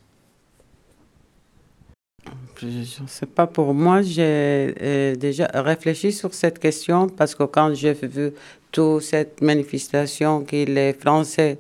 Je 2.61 2.67
ne 2.67 3.07
sais 3.07 3.25
pas, 3.25 3.47
pour 3.47 3.73
moi, 3.73 4.01
j'ai 4.01 5.15
déjà 5.17 5.49
réfléchi 5.53 6.11
sur 6.11 6.33
cette 6.33 6.59
question 6.59 7.07
parce 7.07 7.33
que 7.33 7.43
quand 7.43 7.73
j'ai 7.73 7.93
vu 7.93 8.33
toute 8.71 9.03
cette 9.03 9.41
manifestation 9.41 10.43
que 10.43 10.65
les 10.65 10.93
Français 10.93 11.57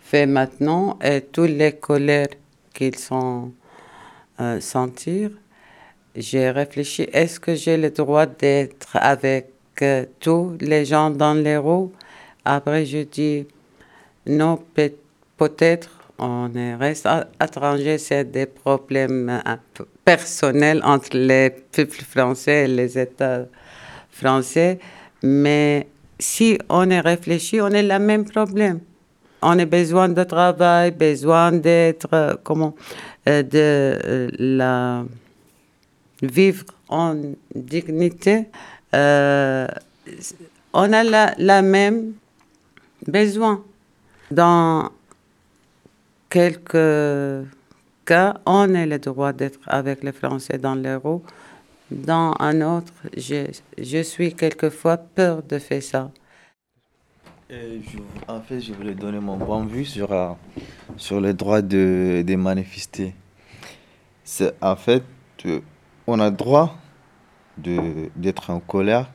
font 0.00 0.26
maintenant 0.26 0.98
et 1.02 1.20
toutes 1.20 1.50
les 1.50 1.72
colères 1.72 2.28
qu'ils 2.74 2.96
sont 2.98 3.52
euh, 4.40 4.60
sentir, 4.60 5.30
j'ai 6.14 6.50
réfléchi, 6.50 7.08
est-ce 7.12 7.40
que 7.40 7.54
j'ai 7.54 7.76
le 7.76 7.90
droit 7.90 8.26
d'être 8.26 8.96
avec 8.96 9.50
euh, 9.80 10.04
tous 10.20 10.56
les 10.60 10.84
gens 10.84 11.10
dans 11.10 11.34
les 11.34 11.56
roues 11.56 11.92
Après, 12.44 12.84
je 12.84 12.98
dis, 12.98 13.46
non, 14.26 14.62
peut-être 15.36 15.90
on 16.18 16.50
reste 16.78 17.08
étranger, 17.42 17.98
c'est 17.98 18.30
des 18.30 18.46
problèmes 18.46 19.42
personnels 20.04 20.80
entre 20.84 21.16
les 21.16 21.50
peuples 21.50 22.04
français 22.04 22.64
et 22.64 22.68
les 22.68 22.98
États 22.98 23.46
français. 24.10 24.78
Mais 25.22 25.86
si 26.22 26.58
on 26.68 26.88
est 26.90 27.00
réfléchi, 27.00 27.60
on 27.60 27.66
a 27.66 27.82
le 27.82 27.98
même 27.98 28.24
problème. 28.24 28.80
On 29.42 29.58
a 29.58 29.64
besoin 29.64 30.08
de 30.08 30.22
travail, 30.22 30.92
besoin 30.92 31.52
d'être, 31.52 32.38
comment, 32.44 32.74
euh, 33.28 33.42
de 33.42 33.98
euh, 34.04 34.30
la 34.38 35.04
vivre 36.22 36.64
en 36.88 37.16
dignité. 37.54 38.46
Euh, 38.94 39.66
on 40.72 40.92
a 40.92 41.02
la, 41.02 41.34
la 41.38 41.60
même 41.60 42.12
besoin. 43.06 43.62
Dans 44.30 44.90
quelques 46.30 47.46
cas, 48.04 48.34
on 48.46 48.74
a 48.74 48.86
le 48.86 48.98
droit 48.98 49.32
d'être 49.32 49.58
avec 49.66 50.04
les 50.04 50.12
Français 50.12 50.56
dans 50.56 50.76
l'euro. 50.76 51.22
Dans 51.92 52.34
un 52.38 52.60
autre, 52.62 52.92
je, 53.16 53.50
je 53.78 54.02
suis 54.02 54.34
quelquefois 54.34 54.96
peur 54.96 55.42
de 55.42 55.58
faire 55.58 55.82
ça. 55.82 56.10
en 58.28 58.40
fait, 58.40 58.60
je 58.60 58.72
voulais 58.72 58.94
donner 58.94 59.20
mon 59.20 59.36
point 59.38 59.62
de 59.64 59.70
vue 59.70 59.84
sur, 59.84 60.10
euh, 60.12 60.30
sur 60.96 61.20
le 61.20 61.34
droit 61.34 61.60
de, 61.60 62.24
de 62.26 62.34
manifester. 62.36 63.14
C'est 64.24 64.54
en 64.62 64.76
fait, 64.76 65.02
on 66.06 66.18
a 66.20 66.30
droit 66.30 66.76
d'être 67.58 68.50
en 68.50 68.60
colère, 68.60 69.10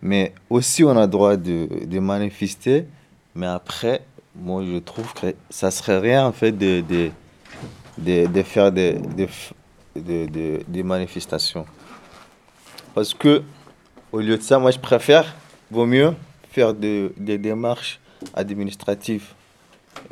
mais 0.00 0.34
aussi 0.50 0.82
on 0.82 0.96
a 0.96 1.06
droit 1.06 1.36
de, 1.36 1.84
de 1.86 1.98
manifester, 2.00 2.86
mais 3.34 3.46
après, 3.46 4.02
moi 4.34 4.64
je 4.64 4.78
trouve 4.78 5.12
que 5.14 5.34
ça 5.50 5.70
serait 5.70 5.98
rien 5.98 6.26
en 6.26 6.32
fait 6.32 6.52
de, 6.52 6.80
de, 6.80 7.10
de, 7.98 8.26
de 8.26 8.42
faire 8.42 8.72
des, 8.72 8.98
des, 9.94 10.82
manifestations. 10.82 11.66
Parce 12.94 13.14
que 13.14 13.42
au 14.12 14.20
lieu 14.20 14.36
de 14.36 14.42
ça, 14.42 14.58
moi 14.58 14.70
je 14.70 14.78
préfère, 14.78 15.34
vaut 15.70 15.86
mieux 15.86 16.14
faire 16.50 16.74
des 16.74 17.38
démarches 17.38 18.00
administratives, 18.34 19.28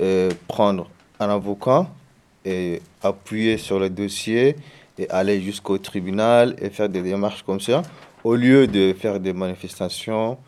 euh, 0.01 0.31
prendre 0.49 0.89
un 1.19 1.29
avocat 1.29 1.87
et 2.45 2.81
appuyer 3.03 3.59
sur 3.59 3.79
le 3.79 3.91
dossier 3.91 4.57
et 4.99 5.09
aller 5.11 5.41
jusqu'au 5.41 5.79
tribunal 5.79 6.57
et 6.61 6.71
faire 6.71 6.89
des 6.89 7.03
démarches 7.03 7.43
comme 7.43 7.61
ça, 7.61 7.83
au 8.25 8.35
lieu 8.35 8.67
de 8.67 8.95
faire 8.95 9.21
des 9.21 9.33
manifestations 9.33 10.39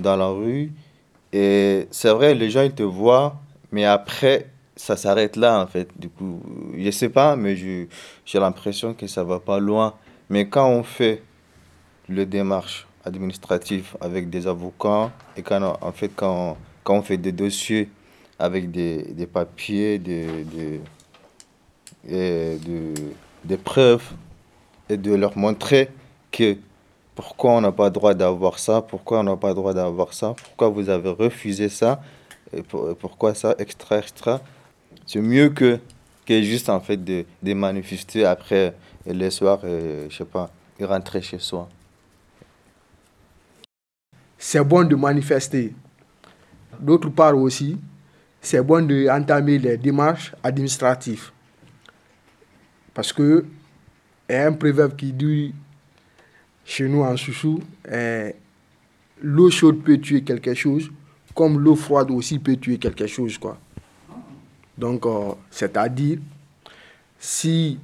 dans 0.00 0.16
la 0.16 0.28
rue 0.28 0.70
et 1.32 1.88
c'est 1.90 2.10
vrai, 2.10 2.34
les 2.34 2.50
gens, 2.50 2.62
ils 2.62 2.72
te 2.72 2.82
voient, 2.82 3.36
mais 3.70 3.84
après, 3.84 4.48
ça 4.76 4.96
s'arrête 4.96 5.36
là, 5.36 5.60
en 5.60 5.66
fait. 5.66 5.88
Du 5.98 6.08
coup, 6.08 6.40
je 6.76 6.90
sais 6.90 7.08
pas, 7.08 7.36
mais 7.36 7.56
j'ai 7.56 8.38
l'impression 8.38 8.94
que 8.94 9.06
ça 9.06 9.24
va 9.24 9.38
pas 9.38 9.58
loin. 9.58 9.94
Mais 10.30 10.48
quand 10.48 10.68
on 10.68 10.82
fait 10.82 11.22
le 12.08 12.26
démarche 12.26 12.86
administrative 13.04 13.96
avec 14.00 14.30
des 14.30 14.46
avocats, 14.46 15.10
et 15.36 15.42
quand, 15.42 15.78
en 15.80 15.92
fait, 15.92 16.10
quand, 16.14 16.56
quand 16.84 16.94
on 16.98 17.02
fait 17.02 17.16
des 17.16 17.32
dossiers 17.32 17.88
avec 18.38 18.70
des, 18.70 19.02
des 19.02 19.26
papiers, 19.26 19.98
des, 19.98 20.44
des, 22.04 22.58
des 23.44 23.56
preuves, 23.56 24.12
et 24.88 24.96
de 24.96 25.14
leur 25.14 25.36
montrer 25.36 25.90
que 26.30 26.56
pourquoi 27.14 27.52
on 27.52 27.60
n'a 27.60 27.72
pas 27.72 27.86
le 27.86 27.90
droit 27.90 28.14
d'avoir 28.14 28.58
ça 28.58 28.80
Pourquoi 28.80 29.20
on 29.20 29.24
n'a 29.24 29.36
pas 29.36 29.48
le 29.48 29.54
droit 29.54 29.74
d'avoir 29.74 30.14
ça 30.14 30.34
Pourquoi 30.42 30.68
vous 30.68 30.88
avez 30.88 31.10
refusé 31.10 31.68
ça 31.68 32.00
et 32.52 32.62
Pourquoi 32.62 33.34
ça 33.34 33.54
Extra, 33.58 33.98
extra. 33.98 34.40
C'est 35.04 35.20
mieux 35.20 35.50
que, 35.50 35.78
que 36.24 36.40
juste 36.42 36.68
en 36.70 36.80
fait 36.80 36.96
de, 36.96 37.24
de 37.42 37.54
manifester 37.54 38.24
après 38.24 38.74
le 39.04 39.30
soir, 39.30 39.60
je 39.62 40.14
sais 40.16 40.24
pas, 40.24 40.50
et 40.78 40.84
rentrer 40.84 41.20
chez 41.20 41.38
soi. 41.38 41.68
C'est 44.38 44.62
bon 44.62 44.84
de 44.84 44.94
manifester. 44.94 45.74
D'autre 46.78 47.08
part 47.08 47.36
aussi, 47.36 47.76
c'est 48.40 48.62
bon 48.62 48.86
d'entamer 48.86 49.58
les 49.58 49.76
démarches 49.76 50.32
administratives. 50.44 51.32
Parce 52.94 53.12
que 53.12 53.44
y 54.30 54.34
a 54.34 54.46
un 54.46 54.52
proverbe 54.52 54.94
qui 54.94 55.12
dit 55.12 55.52
chez 56.64 56.88
nous 56.88 57.02
en 57.02 57.16
Soussou, 57.16 57.58
eh, 57.90 58.34
l'eau 59.20 59.50
chaude 59.50 59.82
peut 59.82 59.98
tuer 59.98 60.22
quelque 60.22 60.54
chose, 60.54 60.88
comme 61.34 61.58
l'eau 61.58 61.74
froide 61.74 62.10
aussi 62.12 62.38
peut 62.38 62.56
tuer 62.56 62.78
quelque 62.78 63.06
chose. 63.06 63.38
Quoi. 63.38 63.58
Donc, 64.76 65.04
euh, 65.06 65.32
c'est-à-dire, 65.50 66.18
si 67.18 67.80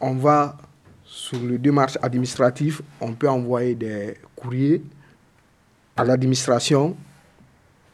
on 0.00 0.14
va 0.14 0.56
sur 1.04 1.40
le 1.40 1.58
démarche 1.58 1.98
administrative, 2.00 2.82
on 3.00 3.12
peut 3.12 3.28
envoyer 3.28 3.74
des 3.74 4.14
courriers 4.36 4.82
à 6.00 6.04
l'administration 6.04 6.96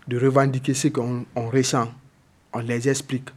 de 0.06 0.18
revendiquer 0.18 0.74
ce 0.74 0.88
qu'on 0.88 1.24
ressent. 1.34 1.88
On 2.52 2.60
les 2.60 2.88
explique. 2.88 3.30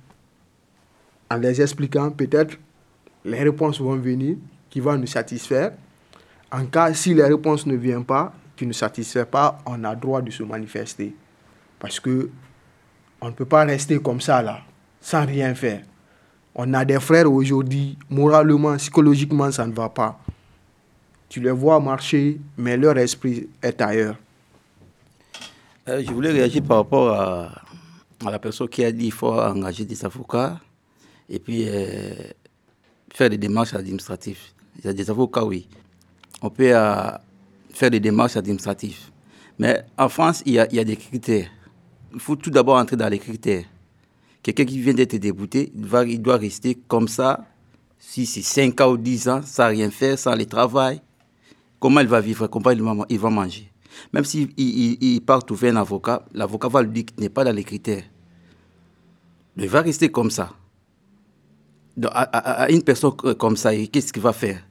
En 1.31 1.37
les 1.37 1.59
expliquant, 1.59 2.11
peut-être 2.11 2.57
les 3.25 3.41
réponses 3.41 3.81
vont 3.81 3.95
venir 3.95 4.37
qui 4.69 4.79
vont 4.79 4.95
nous 4.95 5.07
satisfaire 5.07 5.71
en 6.51 6.65
cas, 6.65 6.93
si 6.93 7.13
les 7.13 7.23
réponses 7.23 7.65
ne 7.65 7.75
viennent 7.75 8.05
pas, 8.05 8.33
qui 8.55 8.65
ne 8.65 8.73
satisfait 8.73 9.25
pas, 9.25 9.59
on 9.65 9.83
a 9.83 9.95
droit 9.95 10.21
de 10.21 10.31
se 10.31 10.43
manifester. 10.43 11.15
Parce 11.79 11.99
que 11.99 12.29
on 13.21 13.27
ne 13.27 13.33
peut 13.33 13.45
pas 13.45 13.65
rester 13.65 13.99
comme 13.99 14.21
ça, 14.21 14.41
là, 14.41 14.61
sans 15.01 15.25
rien 15.25 15.53
faire. 15.53 15.81
On 16.55 16.73
a 16.73 16.85
des 16.85 16.99
frères 16.99 17.31
aujourd'hui, 17.31 17.97
moralement, 18.09 18.75
psychologiquement, 18.77 19.51
ça 19.51 19.65
ne 19.65 19.73
va 19.73 19.89
pas. 19.89 20.19
Tu 21.27 21.39
les 21.39 21.51
vois 21.51 21.79
marcher, 21.79 22.39
mais 22.57 22.77
leur 22.77 22.97
esprit 22.97 23.47
est 23.61 23.81
ailleurs. 23.81 24.15
Euh, 25.87 26.03
je 26.05 26.11
voulais 26.11 26.31
réagir 26.31 26.63
par 26.63 26.77
rapport 26.77 27.13
à, 27.13 27.61
la 28.29 28.39
personne 28.39 28.67
qui 28.67 28.83
a 28.83 28.91
dit 28.91 29.05
qu'il 29.05 29.11
faut 29.13 29.31
engager 29.31 29.85
des 29.85 30.03
avocats 30.03 30.59
et 31.29 31.39
puis 31.39 31.65
euh, 31.67 32.13
faire 33.13 33.29
des 33.29 33.37
démarches 33.37 33.73
administratives. 33.73 34.39
Il 34.77 34.85
y 34.85 34.87
a 34.89 34.93
des 34.93 35.09
avocats, 35.09 35.45
oui 35.45 35.67
on 36.41 36.49
peut 36.49 36.71
euh, 36.75 37.11
faire 37.73 37.91
des 37.91 37.99
démarches 37.99 38.37
administratives. 38.37 39.09
Mais 39.57 39.83
en 39.97 40.09
France, 40.09 40.41
il 40.45 40.53
y, 40.53 40.59
a, 40.59 40.65
des 40.67 40.95
critères. 40.95 41.49
Il 42.13 42.19
faut 42.19 42.35
tout 42.35 42.49
d'abord 42.49 42.77
entrer 42.77 42.95
dans 42.95 43.09
les 43.09 43.19
critères. 43.19 43.65
Quelqu'un 44.41 44.63
qui 44.63 44.79
vient 44.79 44.93
d'être 44.93 45.15
débouté, 45.17 45.71
il, 45.75 46.09
il 46.09 46.21
doit 46.21 46.37
rester 46.37 46.75
comme 46.87 47.09
ça, 47.09 47.45
si 47.97 48.25
c'est 48.25 48.41
5 48.41 48.79
ans 48.79 48.91
ou 48.91 48.97
10 48.97 49.27
ans, 49.27 49.41
sans 49.43 49.67
rien 49.67 49.91
faire, 49.91 50.17
sans 50.17 50.33
le 50.35 50.45
travail. 50.45 51.01
Comment 51.77 51.99
il 51.99 52.07
va 52.07 52.21
vivre 52.21 52.47
Comment 52.47 52.71
il 53.09 53.19
va, 53.19 53.29
manger? 53.29 53.69
Même 54.13 54.23
s'il 54.23 54.49
il, 54.57 55.21
part 55.21 55.45
trouver 55.45 55.69
un 55.69 55.75
avocat, 55.75 56.25
l'avocat 56.33 56.67
va 56.67 56.81
lui 56.81 56.91
dire 56.91 57.05
qu'il 57.05 57.19
n'est 57.19 57.29
pas 57.29 57.43
dans 57.43 57.55
les 57.55 57.63
critères. 57.63 58.03
Il 59.57 59.67
va 59.67 59.81
rester 59.81 60.09
comme 60.09 60.31
ça. 60.31 60.51
à, 62.11 62.71
une 62.71 62.83
personne 62.83 63.15
comme 63.15 63.57
ça, 63.57 63.75
qu'est-ce 63.75 64.13
qu'il 64.13 64.21
va 64.21 64.33
faire? 64.33 64.63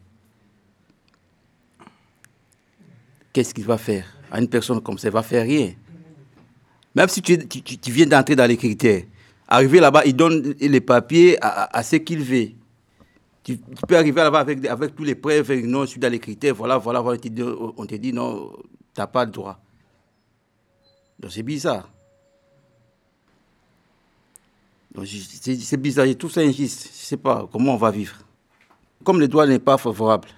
Qu'est-ce 3.33 3.53
qu'il 3.53 3.65
va 3.65 3.79
faire? 3.79 4.07
À 4.31 4.41
une 4.41 4.49
personne 4.49 4.81
comme 4.81 4.99
ça, 4.99 5.09
il 5.09 5.13
va 5.13 5.23
faire 5.23 5.45
rien. 5.45 5.73
Même 6.95 7.09
si 7.09 7.23
tu, 7.23 7.39
viens 7.93 8.07
d'entrer 8.07 8.35
dans 8.35 8.47
les 8.47 8.57
critères, 8.57 9.03
arriver 9.47 9.79
là-bas, 9.79 10.03
il 10.07 10.17
donne 10.17 10.55
les 10.59 10.81
papiers 10.81 11.37
à, 11.41 11.83
ce 11.83 11.97
qu'il 11.97 12.21
veut. 12.21 12.49
Tu, 13.45 13.59
peux 13.87 13.97
arriver 13.97 14.21
là-bas 14.21 14.41
avec, 14.41 14.65
avec 14.67 14.95
tous 14.97 15.05
les 15.05 15.15
preuves, 15.15 15.53
non, 15.65 15.83
je 15.83 15.91
suis 15.91 16.01
dans 16.01 16.11
les 16.11 16.19
critères, 16.19 16.55
voilà, 16.55 16.77
voilà, 16.77 17.01
voilà 17.01 17.19
on 17.77 17.87
te 17.87 17.95
dit 17.95 18.13
non, 18.13 18.51
pas 19.07 19.25
le 19.25 19.31
droit. 19.31 19.61
Donc 21.19 21.33
c'est 21.33 21.43
bizarre. 21.43 21.89
C'est 25.07 25.77
bizarre, 25.77 26.07
tout 26.19 26.29
ça 26.29 26.41
injuste. 26.41 26.91
Je 26.93 27.05
sais 27.05 27.17
pas 27.17 27.49
comment 27.53 27.75
on 27.75 27.77
va 27.77 27.91
vivre. 27.91 28.17
comme 29.05 29.21
le 29.21 29.29
droit 29.29 29.47
n'est 29.47 29.59
pas 29.59 29.79
favorable, 29.79 30.29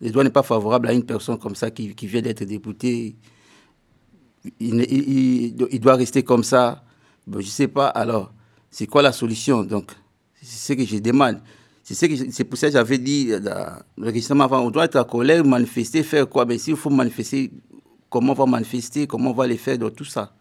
le 0.00 0.10
droit 0.10 0.24
n'est 0.24 0.30
pas 0.30 0.42
favorable 0.42 0.88
à 0.88 0.92
une 0.92 1.04
personne 1.04 1.38
comme 1.38 1.54
ça 1.54 1.70
qui, 1.70 1.92
vient 2.06 2.22
d'être 2.22 2.44
députée, 2.44 3.16
il, 4.60 5.80
doit 5.80 5.96
rester 5.96 6.22
comme 6.22 6.44
ça. 6.44 6.84
Bon, 7.26 7.40
je 7.40 7.46
sais 7.46 7.68
pas, 7.68 7.88
alors, 7.88 8.32
c'est 8.70 8.86
quoi 8.86 9.02
la 9.02 9.12
solution 9.12 9.64
Donc, 9.64 9.92
c'est 10.42 10.74
ce 10.74 10.78
que 10.78 10.84
je 10.84 10.98
demande. 10.98 11.40
C'est 11.84 12.44
pour 12.44 12.58
ça 12.58 12.68
que 12.68 12.72
j'avais 12.72 12.96
dit 12.96 13.30
récemment 13.98 14.44
avant, 14.44 14.60
on 14.60 14.70
doit 14.70 14.86
être 14.86 14.96
à 14.96 15.04
colère, 15.04 15.44
manifester, 15.44 16.02
faire 16.02 16.26
quoi? 16.26 16.46
Mais 16.46 16.56
s'il 16.56 16.76
faut 16.76 16.88
manifester, 16.88 17.50
comment 18.08 18.32
on 18.32 18.34
va 18.34 18.46
manifester, 18.46 19.06
comment 19.06 19.30
on 19.30 19.34
va 19.34 19.46
les 19.46 19.58
faire, 19.58 19.76
donc 19.76 19.94
tout 19.94 20.04
ça. 20.04 20.32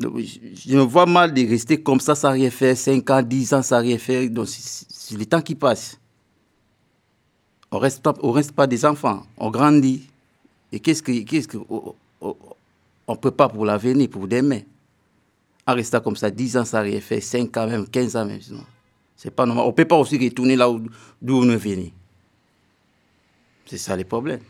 Je, 0.00 0.74
me 0.76 0.82
vois 0.82 1.06
mal 1.06 1.32
de 1.32 1.46
rester 1.46 1.80
comme 1.80 2.00
ça 2.00 2.16
sans 2.16 2.32
rien 2.32 2.50
faire, 2.50 2.76
5 2.76 3.08
ans, 3.10 3.22
10 3.22 3.54
ans 3.54 3.62
sans 3.62 3.80
rien 3.80 3.98
faire. 3.98 4.28
Donc, 4.30 4.48
c'est 4.48 5.16
le 5.16 5.26
temps 5.26 5.42
qui 5.42 5.54
passe. 5.54 5.98
On 7.70 7.76
ne 7.76 7.82
reste, 7.82 8.52
pas, 8.52 8.66
des 8.66 8.84
enfants, 8.84 9.22
on 9.36 9.50
grandit. 9.50 10.08
Et 10.72 10.80
qu'est-ce 10.80 11.02
que. 11.02 11.12
Qu'est-ce 11.22 11.46
que 11.46 11.58
ne 11.58 13.14
peut 13.14 13.30
pas 13.30 13.48
pour 13.48 13.64
l'avenir, 13.64 14.08
pour 14.08 14.26
demain? 14.26 14.60
En 15.66 15.74
restant 15.74 16.00
comme 16.00 16.16
ça, 16.16 16.30
10 16.30 16.56
ans 16.56 16.64
sans 16.64 16.82
rien 16.82 17.00
faire, 17.00 17.22
5 17.22 17.56
ans 17.56 17.66
même, 17.68 17.86
15 17.86 18.16
ans 18.16 18.24
même. 18.24 18.40
C'est 19.22 19.30
pas 19.30 19.44
normal. 19.44 19.66
On 19.66 19.68
ne 19.68 19.74
peut 19.74 19.84
pas 19.84 19.98
aussi 19.98 20.16
retourner 20.16 20.56
là 20.56 20.66
d'où 21.20 21.42
on 21.42 21.50
est 21.50 21.56
venu. 21.58 21.92
C'est 23.66 23.76
ça 23.76 23.94
le 23.94 24.04
problème. 24.04 24.40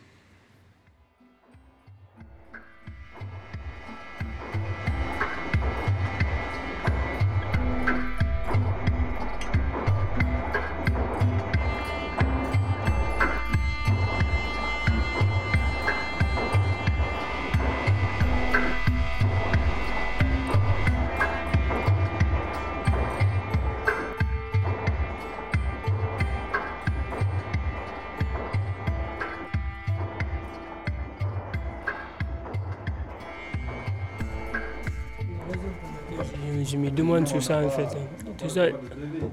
Me 36.90 36.96
demande 36.96 37.26
sur 37.28 37.42
ça 37.42 37.62
en 37.64 37.68
fait. 37.70 37.88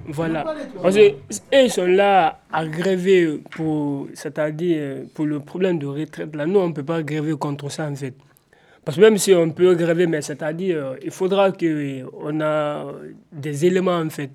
voilà. 0.08 0.56
Parce 0.82 0.96
qu'ils 0.96 1.72
sont 1.72 1.86
là 1.86 2.41
à 2.52 2.65
gréver 2.65 3.39
pour, 3.52 4.08
c'est-à-dire 4.13 5.04
pour 5.13 5.26
le 5.26 5.39
problème 5.39 5.80
de 5.80 5.86
retraite. 5.88 6.36
Là, 6.36 6.46
nous, 6.46 6.60
on 6.60 6.70
ne 6.70 6.74
peut 6.74 6.84
pas 6.84 7.02
gréver 7.04 7.34
contre 7.38 7.70
ça 7.70 7.88
en 7.89 7.96
fait. 7.96 8.13
Parce 8.86 8.96
que 8.98 9.02
même 9.02 9.17
si 9.17 9.34
on 9.34 9.50
peut 9.52 9.76
gréver, 9.76 10.08
mais 10.08 10.22
c'est-à-dire, 10.22 10.96
il 11.04 11.12
faudra 11.12 11.52
qu'on 11.52 12.41
a 12.41 12.86
des 13.34 13.65
éléments 13.65 13.98
en 14.00 14.10
fait 14.10 14.32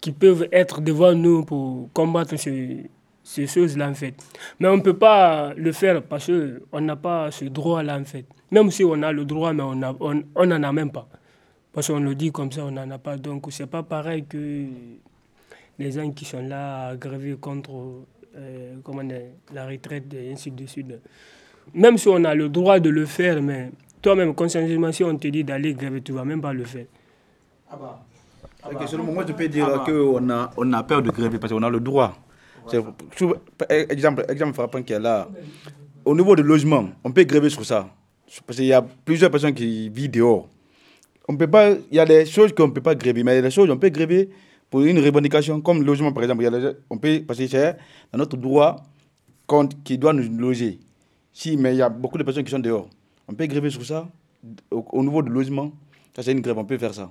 qui 0.00 0.12
peuvent 0.12 0.46
être 0.52 0.80
devant 0.80 1.12
nous 1.14 1.44
pour 1.44 1.88
combattre 1.92 2.36
ces, 2.38 2.88
ces 3.24 3.46
choses-là 3.48 3.88
en 3.88 3.94
fait. 3.94 4.14
Mais 4.60 4.68
on 4.68 4.76
ne 4.76 4.82
peut 4.82 4.96
pas 4.96 5.52
le 5.56 5.72
faire 5.72 6.02
parce 6.02 6.30
qu'on 6.70 6.80
n'a 6.80 6.94
pas 6.96 7.30
ce 7.32 7.46
droit-là 7.46 7.98
en 7.98 8.04
fait. 8.04 8.26
Même 8.52 8.70
si 8.70 8.84
on 8.84 9.02
a 9.02 9.10
le 9.10 9.24
droit, 9.24 9.52
mais 9.52 9.64
on 9.64 9.74
n'en 9.74 9.96
on, 9.98 10.22
on 10.36 10.50
a 10.50 10.72
même 10.72 10.92
pas. 10.92 11.08
Parce 11.76 11.88
qu'on 11.88 12.00
le 12.00 12.14
dit 12.14 12.32
comme 12.32 12.50
ça, 12.50 12.64
on 12.64 12.70
n'en 12.70 12.90
a 12.90 12.96
pas. 12.96 13.18
Donc, 13.18 13.48
c'est 13.50 13.66
pas 13.66 13.82
pareil 13.82 14.24
que 14.24 14.64
les 15.78 15.92
gens 15.92 16.10
qui 16.10 16.24
sont 16.24 16.40
là 16.40 16.88
à 16.88 16.96
gréver 16.96 17.36
contre 17.38 17.70
euh, 18.34 18.76
comment 18.82 19.02
la 19.52 19.66
retraite 19.66 20.04
et 20.14 20.32
ainsi 20.32 20.50
de 20.50 20.64
suite. 20.64 20.86
Même 21.74 21.98
si 21.98 22.08
on 22.08 22.24
a 22.24 22.34
le 22.34 22.48
droit 22.48 22.80
de 22.80 22.88
le 22.88 23.04
faire, 23.04 23.42
mais 23.42 23.72
toi-même, 24.00 24.34
conscientement, 24.34 24.90
si 24.90 25.04
on 25.04 25.18
te 25.18 25.28
dit 25.28 25.44
d'aller 25.44 25.74
gréver, 25.74 26.00
tu 26.00 26.12
ne 26.12 26.16
vas 26.16 26.24
même 26.24 26.40
pas 26.40 26.54
le 26.54 26.64
faire. 26.64 26.86
Ah 27.70 27.76
bah. 27.78 28.00
Ah 28.62 28.68
bah. 28.72 29.02
moi, 29.02 29.24
je 29.28 29.34
peux 29.34 29.46
dire 29.46 29.68
ah 29.70 29.76
bah. 29.76 29.84
qu'on 29.86 30.30
a, 30.30 30.50
on 30.56 30.72
a 30.72 30.82
peur 30.82 31.02
de 31.02 31.10
gréver 31.10 31.38
parce 31.38 31.52
qu'on 31.52 31.62
a 31.62 31.68
le 31.68 31.80
droit. 31.80 32.16
Exemple, 33.68 34.24
exemple 34.30 34.54
frappant 34.54 34.82
qui 34.82 34.94
est 34.94 34.98
là. 34.98 35.28
Au 36.06 36.16
niveau 36.16 36.34
du 36.36 36.42
logement, 36.42 36.88
on 37.04 37.12
peut 37.12 37.24
gréver 37.24 37.50
sur 37.50 37.66
ça. 37.66 37.86
Parce 38.46 38.56
qu'il 38.56 38.64
y 38.66 38.72
a 38.72 38.80
plusieurs 38.80 39.30
personnes 39.30 39.52
qui 39.52 39.90
vivent 39.90 40.10
dehors 40.10 40.48
on 41.28 41.36
peut 41.36 41.46
pas, 41.48 41.70
il 41.70 41.96
y 41.96 41.98
a 41.98 42.04
des 42.04 42.26
choses 42.26 42.52
qu'on 42.52 42.68
ne 42.68 42.72
peut 42.72 42.80
pas 42.80 42.94
gréver, 42.94 43.22
mais 43.22 43.32
il 43.32 43.36
y 43.36 43.38
a 43.38 43.42
des 43.42 43.50
choses 43.50 43.68
qu'on 43.68 43.78
peut 43.78 43.88
gréver 43.88 44.30
pour 44.70 44.82
une 44.82 44.98
revendication, 44.98 45.60
comme 45.60 45.80
le 45.80 45.84
logement 45.84 46.12
par 46.12 46.22
exemple. 46.22 46.42
Y 46.42 46.46
a 46.46 46.72
on 46.90 46.98
peut, 46.98 47.22
parce 47.26 47.38
que 47.38 47.46
c'est 47.46 47.76
dans 48.12 48.18
notre 48.18 48.36
droit 48.36 48.76
qui 49.84 49.98
doit 49.98 50.12
nous 50.12 50.36
loger. 50.38 50.78
Si, 51.32 51.56
mais 51.56 51.74
il 51.74 51.78
y 51.78 51.82
a 51.82 51.88
beaucoup 51.88 52.18
de 52.18 52.22
personnes 52.22 52.44
qui 52.44 52.50
sont 52.50 52.58
dehors. 52.58 52.88
On 53.28 53.34
peut 53.34 53.46
gréver 53.46 53.70
sur 53.70 53.84
ça, 53.84 54.08
au, 54.70 55.02
niveau 55.02 55.22
du 55.22 55.30
logement, 55.30 55.72
ça 56.14 56.22
c'est 56.22 56.32
une 56.32 56.40
grève, 56.40 56.58
on 56.58 56.64
peut 56.64 56.78
faire 56.78 56.94
ça. 56.94 57.10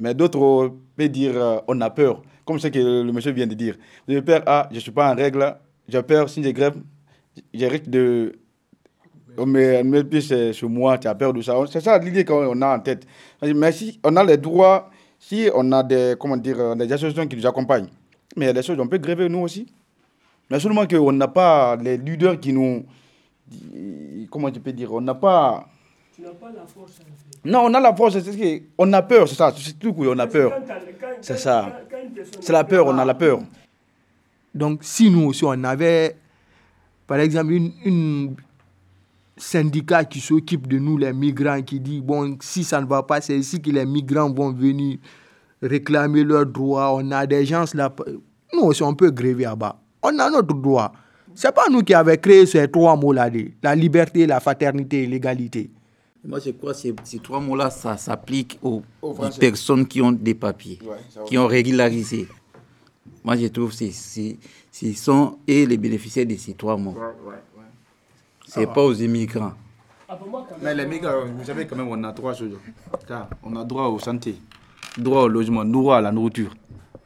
Mais 0.00 0.14
d'autres 0.14 0.72
peuvent 0.96 1.08
dire, 1.08 1.36
euh, 1.36 1.58
on 1.68 1.80
a 1.80 1.90
peur, 1.90 2.22
comme 2.44 2.58
ce 2.58 2.68
que 2.68 2.78
le 2.78 3.12
monsieur 3.12 3.32
vient 3.32 3.46
de 3.46 3.54
dire. 3.54 3.76
J'ai 4.08 4.22
peur, 4.22 4.42
ah, 4.46 4.68
je 4.70 4.76
ne 4.76 4.80
suis 4.80 4.90
pas 4.90 5.12
en 5.12 5.14
règle, 5.14 5.56
j'ai 5.88 6.02
peur, 6.02 6.28
si 6.28 6.42
j'ai 6.42 6.52
grève, 6.52 6.74
j'ai 7.52 7.68
risque 7.68 7.88
de 7.88 8.32
on 9.38 9.46
met, 9.46 10.04
plus 10.04 10.52
sur 10.52 10.68
moi, 10.68 10.98
tu 10.98 11.08
as 11.08 11.14
peur 11.14 11.32
de 11.32 11.42
ça. 11.42 11.54
C'est 11.70 11.80
ça 11.80 11.98
l'idée 11.98 12.24
qu'on 12.24 12.60
a 12.62 12.76
en 12.76 12.80
tête. 12.80 13.06
Mais 13.42 13.72
si 13.72 14.00
on 14.04 14.16
a 14.16 14.24
les 14.24 14.36
droits, 14.36 14.90
si 15.18 15.48
on 15.54 15.70
a 15.72 15.82
des, 15.82 16.14
comment 16.18 16.36
dire, 16.36 16.76
des 16.76 16.92
associations 16.92 17.26
qui 17.26 17.36
nous 17.36 17.46
accompagnent, 17.46 17.88
mais 18.36 18.46
il 18.46 18.48
y 18.48 18.50
a 18.50 18.52
des 18.52 18.62
choses, 18.62 18.78
on 18.78 18.88
peut 18.88 18.98
gréver 18.98 19.28
nous 19.28 19.40
aussi. 19.40 19.66
Mais 20.50 20.60
seulement 20.60 20.86
qu'on 20.86 21.12
n'a 21.12 21.28
pas 21.28 21.76
les 21.76 21.96
leaders 21.96 22.38
qui 22.38 22.52
nous. 22.52 22.84
Comment 24.30 24.52
je 24.52 24.58
peux 24.58 24.72
dire 24.72 24.92
On 24.92 25.00
n'a 25.00 25.14
pas. 25.14 25.66
Tu 26.14 26.22
n'as 26.22 26.30
pas 26.30 26.50
la 26.54 26.66
force. 26.66 27.00
Non, 27.44 27.60
on 27.66 27.74
a 27.74 27.80
la 27.80 27.94
force, 27.94 28.18
c'est 28.18 28.62
on 28.78 28.90
a 28.92 29.02
peur, 29.02 29.28
c'est 29.28 29.34
ça, 29.34 29.52
c'est 29.56 29.78
tout, 29.78 29.94
on 29.98 30.18
a 30.18 30.26
peur. 30.26 30.52
C'est 31.20 31.36
ça. 31.36 31.80
C'est 32.40 32.52
la 32.52 32.64
peur, 32.64 32.86
on 32.86 32.96
a 32.96 33.04
la 33.04 33.14
peur. 33.14 33.40
Donc, 34.54 34.82
si 34.82 35.10
nous 35.10 35.26
aussi, 35.26 35.44
on 35.44 35.64
avait, 35.64 36.16
par 37.06 37.18
exemple, 37.18 37.52
une, 37.52 37.72
une 37.84 38.36
syndicat 39.36 40.04
qui 40.04 40.20
s'occupe 40.20 40.66
de 40.66 40.78
nous, 40.78 40.96
les 40.96 41.12
migrants, 41.12 41.62
qui 41.62 41.80
dit, 41.80 42.00
bon, 42.00 42.36
si 42.40 42.64
ça 42.64 42.80
ne 42.80 42.86
va 42.86 43.02
pas, 43.02 43.20
c'est 43.20 43.38
ici 43.38 43.60
que 43.60 43.70
les 43.70 43.84
migrants 43.84 44.32
vont 44.32 44.52
venir 44.52 44.98
réclamer 45.62 46.24
leurs 46.24 46.46
droits. 46.46 46.94
On 46.94 47.10
a 47.10 47.26
des 47.26 47.44
gens 47.44 47.64
là. 47.74 47.92
Nous 48.52 48.62
aussi, 48.62 48.82
on 48.82 48.94
peut 48.94 49.10
gréver 49.10 49.44
là-bas. 49.44 49.80
On 50.02 50.18
a 50.18 50.30
notre 50.30 50.54
droit. 50.54 50.92
Ce 51.34 51.46
n'est 51.46 51.52
pas 51.52 51.64
nous 51.70 51.82
qui 51.82 51.94
avons 51.94 52.16
créé 52.16 52.46
ces 52.46 52.68
trois 52.70 52.96
mots-là, 52.96 53.28
la 53.62 53.74
liberté, 53.74 54.26
la 54.26 54.38
fraternité 54.38 55.02
et 55.02 55.06
l'égalité. 55.06 55.70
Moi, 56.24 56.38
je 56.38 56.50
crois 56.52 56.72
que 56.72 56.78
ces, 56.78 57.18
trois 57.18 57.40
mots-là, 57.40 57.70
ça 57.70 57.96
s'applique 57.96 58.58
aux, 58.62 58.82
personnes 59.38 59.86
qui 59.86 60.00
ont 60.00 60.12
des 60.12 60.34
papiers, 60.34 60.78
qui 61.26 61.36
ont 61.36 61.46
régularisé. 61.46 62.28
Moi, 63.24 63.36
je 63.36 63.46
trouve 63.48 63.76
que 63.76 63.84
ce 63.90 64.92
sont 64.94 65.38
et 65.46 65.66
les 65.66 65.76
bénéficiaires 65.76 66.26
de 66.26 66.36
ces 66.36 66.54
trois 66.54 66.76
mots. 66.76 66.96
C'est 68.54 68.66
pas 68.66 68.84
aux 68.84 68.94
immigrants. 68.94 69.52
Mais 70.62 70.74
les 70.74 70.86
migrants, 70.86 71.24
vous 71.36 71.44
savez 71.44 71.66
quand 71.66 71.74
même, 71.74 71.88
on 71.88 72.04
a 72.04 72.12
trois 72.12 72.34
choses. 72.34 72.56
on 73.42 73.56
a 73.56 73.64
droit 73.64 73.86
aux 73.86 73.98
santé, 73.98 74.36
droit 74.96 75.22
au 75.22 75.28
logement, 75.28 75.64
droit 75.64 75.96
à 75.96 76.00
la 76.00 76.12
nourriture. 76.12 76.54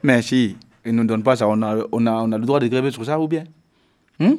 Mais 0.03 0.21
si 0.21 0.57
ils 0.85 0.95
ne 0.95 1.01
nous 1.03 1.09
donnent 1.09 1.23
pas 1.23 1.37
ça, 1.37 1.49
on 1.49 1.63
a, 1.63 1.77
on 1.91 2.07
a, 2.07 2.13
on 2.13 2.33
a 2.33 2.39
le 2.39 2.45
droit 2.45 2.61
de 2.61 2.67
gréver 2.69 2.91
sur 2.91 3.05
ça 3.05 3.19
ou 3.19 3.27
bien? 3.27 3.45
Hmm? 4.21 4.35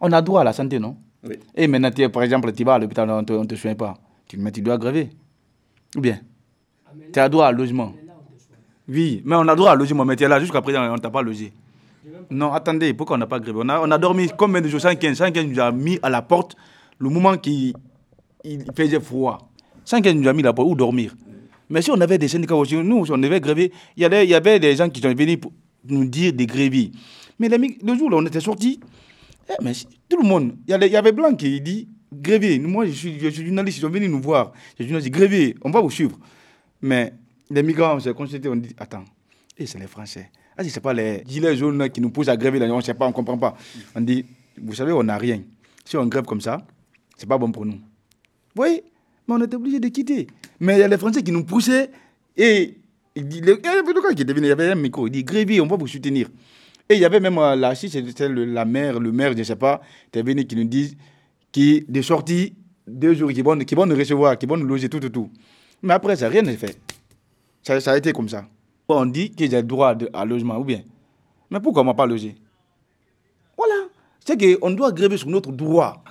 On 0.00 0.10
a 0.12 0.22
droit 0.22 0.40
à 0.40 0.44
la 0.44 0.54
santé, 0.54 0.78
non? 0.78 0.96
Oui. 1.22 1.36
Et 1.54 1.66
maintenant, 1.66 2.08
par 2.08 2.22
exemple, 2.22 2.52
tu 2.52 2.64
vas 2.64 2.74
à 2.74 2.78
l'hôpital, 2.78 3.10
on 3.10 3.20
ne 3.20 3.44
te, 3.44 3.54
soigne 3.54 3.74
pas. 3.74 3.98
Tu, 4.26 4.38
mais 4.38 4.52
tu 4.52 4.62
dois 4.62 4.78
gréver. 4.78 5.10
Ou 5.94 6.00
bien? 6.00 6.20
Tu 7.12 7.18
as 7.18 7.28
droit 7.28 7.46
à 7.46 7.52
logement. 7.52 7.92
Oui, 8.88 9.20
mais 9.24 9.36
on 9.36 9.46
a 9.46 9.54
droit 9.54 9.72
à 9.72 9.74
logement, 9.74 10.04
mais 10.06 10.16
tu 10.16 10.24
es 10.24 10.28
là 10.28 10.40
jusqu'à 10.40 10.62
présent, 10.62 10.88
on 10.88 10.94
ne 10.94 10.98
t'a 10.98 11.10
pas 11.10 11.22
logé. 11.22 11.52
Non, 12.30 12.52
attendez, 12.52 12.94
pourquoi 12.94 13.16
on 13.16 13.18
n'a 13.18 13.26
pas 13.26 13.40
grévé 13.40 13.58
on 13.62 13.68
a, 13.68 13.80
on 13.80 13.90
a 13.90 13.98
dormi 13.98 14.28
combien 14.36 14.60
de 14.60 14.68
jours 14.68 14.80
115 14.80 15.18
115 15.18 15.44
nous 15.46 15.60
a 15.60 15.72
mis 15.72 15.98
à 16.02 16.08
la 16.08 16.22
porte 16.22 16.56
le 16.98 17.08
moment 17.08 17.36
qu'il 17.36 17.74
il 18.44 18.64
faisait 18.76 19.00
froid. 19.00 19.50
115 19.84 20.14
nous 20.14 20.28
a 20.28 20.32
mis 20.32 20.42
à 20.42 20.46
la 20.46 20.52
porte 20.52 20.68
où 20.68 20.74
dormir. 20.74 21.14
Mais 21.68 21.82
si 21.82 21.90
on 21.90 22.00
avait 22.00 22.18
des 22.18 22.28
syndicats 22.28 22.54
aussi, 22.54 22.76
nous, 22.76 23.04
on 23.10 23.22
avait 23.22 23.40
grévé, 23.40 23.72
il 23.96 24.02
y 24.02 24.34
avait, 24.34 24.60
des 24.60 24.76
gens 24.76 24.88
qui 24.88 25.00
sont 25.00 25.12
venus 25.14 25.38
pour 25.40 25.52
nous 25.88 26.04
dire 26.04 26.32
des 26.32 26.46
gréver. 26.46 26.92
Mais 27.38 27.48
le 27.48 27.96
jour 27.96 28.08
où 28.12 28.14
on 28.14 28.24
était 28.24 28.40
sortis, 28.40 28.80
eh, 29.48 29.52
mais 29.62 29.72
tout 30.08 30.20
le 30.20 30.28
monde, 30.28 30.56
il 30.66 30.70
y, 30.70 30.96
avait 30.96 31.12
Blanc 31.12 31.34
qui 31.34 31.60
dit 31.60 31.88
gréver. 32.12 32.58
Moi, 32.60 32.86
je 32.86 32.92
suis, 32.92 33.18
je 33.18 33.28
suis 33.28 33.46
journaliste, 33.46 33.78
ils 33.78 33.80
sont 33.80 33.90
venus 33.90 34.08
nous 34.08 34.20
voir. 34.20 34.52
Je 34.78 34.84
suis 34.84 34.88
journaliste, 34.88 35.12
gréver, 35.12 35.56
on 35.62 35.70
va 35.70 35.80
vous 35.80 35.90
suivre. 35.90 36.16
Mais 36.82 37.12
les 37.50 37.62
migrants, 37.64 37.96
on 37.96 38.00
s'est 38.00 38.14
constaté, 38.14 38.48
on 38.48 38.56
dit 38.56 38.74
attends, 38.78 39.04
et 39.58 39.66
c'est 39.66 39.78
les 39.78 39.88
Français. 39.88 40.30
Ah, 40.56 40.64
ce 40.64 40.74
n'est 40.74 40.80
pas 40.80 40.92
les 40.92 41.22
gilets 41.26 41.56
jaunes 41.56 41.90
qui 41.90 42.00
nous 42.00 42.10
poussent 42.10 42.28
à 42.28 42.36
gréver, 42.36 42.60
on 42.70 42.76
ne 42.76 42.82
sait 42.82 42.94
pas, 42.94 43.04
on 43.04 43.08
ne 43.08 43.14
comprend 43.14 43.36
pas. 43.36 43.56
On 43.94 44.00
dit, 44.00 44.24
vous 44.60 44.74
savez, 44.74 44.92
on 44.92 45.02
n'a 45.02 45.18
rien. 45.18 45.42
Si 45.84 45.96
on 45.96 46.06
grève 46.06 46.24
comme 46.24 46.40
ça, 46.40 46.66
ce 47.16 47.24
n'est 47.24 47.28
pas 47.28 47.38
bon 47.38 47.52
pour 47.52 47.66
nous. 47.66 47.78
Oui, 48.56 48.82
mais 49.28 49.34
on 49.34 49.42
était 49.42 49.56
obligé 49.56 49.78
de 49.80 49.88
quitter. 49.88 50.26
Mais 50.60 50.76
il 50.76 50.80
y 50.80 50.82
a 50.82 50.88
les 50.88 50.98
Français 50.98 51.22
qui 51.22 51.32
nous 51.32 51.44
poussaient 51.44 51.90
et 52.36 52.78
Il 53.14 53.44
y 53.44 54.50
avait 54.50 54.70
un 54.70 54.74
micro, 54.74 55.06
il 55.06 55.10
dit, 55.10 55.24
Grévy, 55.24 55.60
on 55.60 55.66
va 55.66 55.76
vous 55.76 55.86
soutenir. 55.86 56.28
Et 56.88 56.94
il 56.94 57.00
y 57.00 57.04
avait 57.04 57.20
même 57.20 57.38
euh, 57.38 57.56
la 57.56 57.74
c'était 57.74 58.28
la 58.28 58.64
mère, 58.64 59.00
le 59.00 59.10
maire, 59.10 59.32
je 59.32 59.38
ne 59.38 59.42
sais 59.42 59.56
pas, 59.56 59.80
qui 60.12 60.18
est 60.20 60.22
venu 60.22 60.44
qui 60.44 60.54
nous 60.54 60.64
dit, 60.64 60.96
qui 61.50 61.84
des 61.88 62.02
sorties, 62.02 62.54
deux 62.86 63.14
jours, 63.14 63.32
qui 63.32 63.42
vont, 63.42 63.56
nous 63.56 63.96
recevoir, 63.96 64.38
qui 64.38 64.46
vont 64.46 64.56
nous 64.56 64.66
loger, 64.66 64.88
tout, 64.88 65.00
tout, 65.00 65.08
tout. 65.08 65.30
Mais 65.82 65.94
après, 65.94 66.14
ça, 66.16 66.28
rien 66.28 66.42
n'est 66.42 66.56
fait. 66.56 66.78
Ça, 67.62 67.92
a 67.92 67.96
été 67.96 68.12
comme 68.12 68.28
ça. 68.28 68.46
On 68.88 69.06
dit 69.06 69.30
que 69.32 69.48
j'ai 69.48 69.62
droit 69.62 69.94
à 70.12 70.24
logement, 70.24 70.56
ou 70.58 70.64
bien? 70.64 70.82
Mais 71.50 71.60
pourquoi 71.60 71.82
on 71.82 71.86
m'a 71.86 71.94
pas 71.94 72.06
logé? 72.06 72.36
Voilà. 73.56 73.74
C'est 74.24 74.36
qu'on 74.36 74.70
doit 74.70 74.92
gréver 74.92 75.16
sur 75.16 75.28
notre 75.28 75.50
droit. 75.52 76.02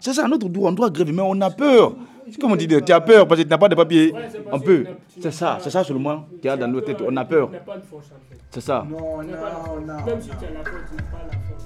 C'est 0.00 0.12
ça, 0.12 0.26
notre 0.28 0.48
droit, 0.48 0.70
on 0.70 0.72
doit 0.72 0.90
gréver, 0.90 1.12
mais 1.12 1.22
on 1.24 1.40
a 1.40 1.50
peur. 1.50 1.94
Comme 2.40 2.52
on 2.52 2.56
dit, 2.56 2.66
tu 2.66 2.92
as 2.92 3.00
peur 3.00 3.26
parce 3.28 3.40
que 3.40 3.44
tu 3.44 3.50
n'as 3.50 3.58
pas 3.58 3.68
de 3.68 3.74
papier. 3.76 4.12
on 4.50 4.58
peut. 4.58 4.84
C'est 5.20 5.30
ça, 5.30 5.58
c'est 5.60 5.70
ça 5.70 5.84
seulement 5.84 6.26
qu'il 6.40 6.46
y 6.46 6.48
a 6.48 6.56
dans 6.56 6.66
nos 6.68 6.80
têtes. 6.80 7.02
On 7.06 7.16
a 7.16 7.24
peur. 7.24 7.50
C'est 8.50 8.60
ça. 8.60 8.84
Non, 8.88 8.98
non, 8.98 9.24
non. 9.86 10.04
Même 10.04 10.20
si 10.20 10.28
tu 10.30 10.34
as 10.44 10.50
la 10.50 10.64
force, 10.64 10.90
tu 10.90 10.96
n'as 10.96 11.02
pas 11.02 11.24
la 11.24 11.32
force. 11.32 11.62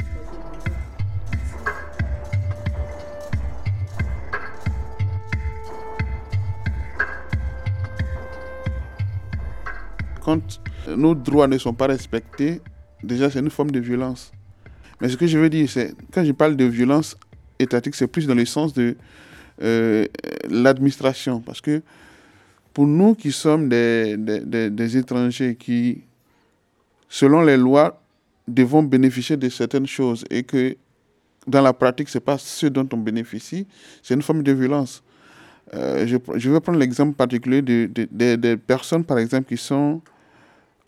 Quand 10.31 10.61
nos 10.97 11.17
droits 11.17 11.49
ne 11.49 11.59
sont 11.59 11.75
pas 11.75 11.89
respectés, 11.89 12.61
déjà 13.03 13.29
c'est 13.29 13.41
une 13.41 13.51
forme 13.51 13.73
de 13.73 13.81
violence. 13.81 14.31
Mais 15.01 15.09
ce 15.09 15.17
que 15.17 15.27
je 15.27 15.37
veux 15.37 15.51
dire, 15.51 15.69
c'est 15.69 15.93
quand 16.13 16.25
je 16.25 16.31
parle 16.31 16.55
de 16.57 16.67
violence 16.67 17.17
étatique, 17.59 17.97
c'est 17.97 18.07
plus 18.07 18.29
dans 18.29 18.37
le 18.37 18.45
sens 18.45 18.73
de 18.73 18.97
euh, 19.61 20.07
l'administration. 20.49 21.41
Parce 21.41 21.61
que 21.61 21.83
pour 22.73 22.87
nous 22.87 23.17
qui 23.17 23.33
sommes 23.33 23.69
des, 23.69 24.97
étrangers 24.97 25.57
qui, 25.57 26.03
selon 27.09 27.43
les 27.43 27.57
lois, 27.57 28.01
devons 28.47 28.85
bénéficier 28.85 29.37
de 29.37 29.49
certaines 29.49 29.89
choses 29.89 30.25
et 30.31 30.45
que 30.45 30.77
dans 31.49 31.61
la 31.61 31.73
pratique, 31.73 32.09
ce 32.09 32.19
n'est 32.19 32.25
pas 32.25 32.39
ce 32.39 32.67
dont 32.67 32.89
on 32.93 32.99
bénéficie, 32.99 33.67
c'est 34.01 34.15
une 34.15 34.23
forme 34.23 34.45
de 34.45 34.53
violence. 34.53 35.03
Euh, 35.75 36.07
je, 36.07 36.19
je, 36.37 36.51
vais 36.51 36.61
prendre 36.61 36.79
l'exemple 36.79 37.17
particulier 37.17 37.63
des 37.63 37.89
de, 37.89 38.37
de, 38.37 38.55
personnes, 38.55 39.05
par 39.05 39.19
exemple, 39.19 39.49
qui 39.49 39.57
sont 39.57 40.01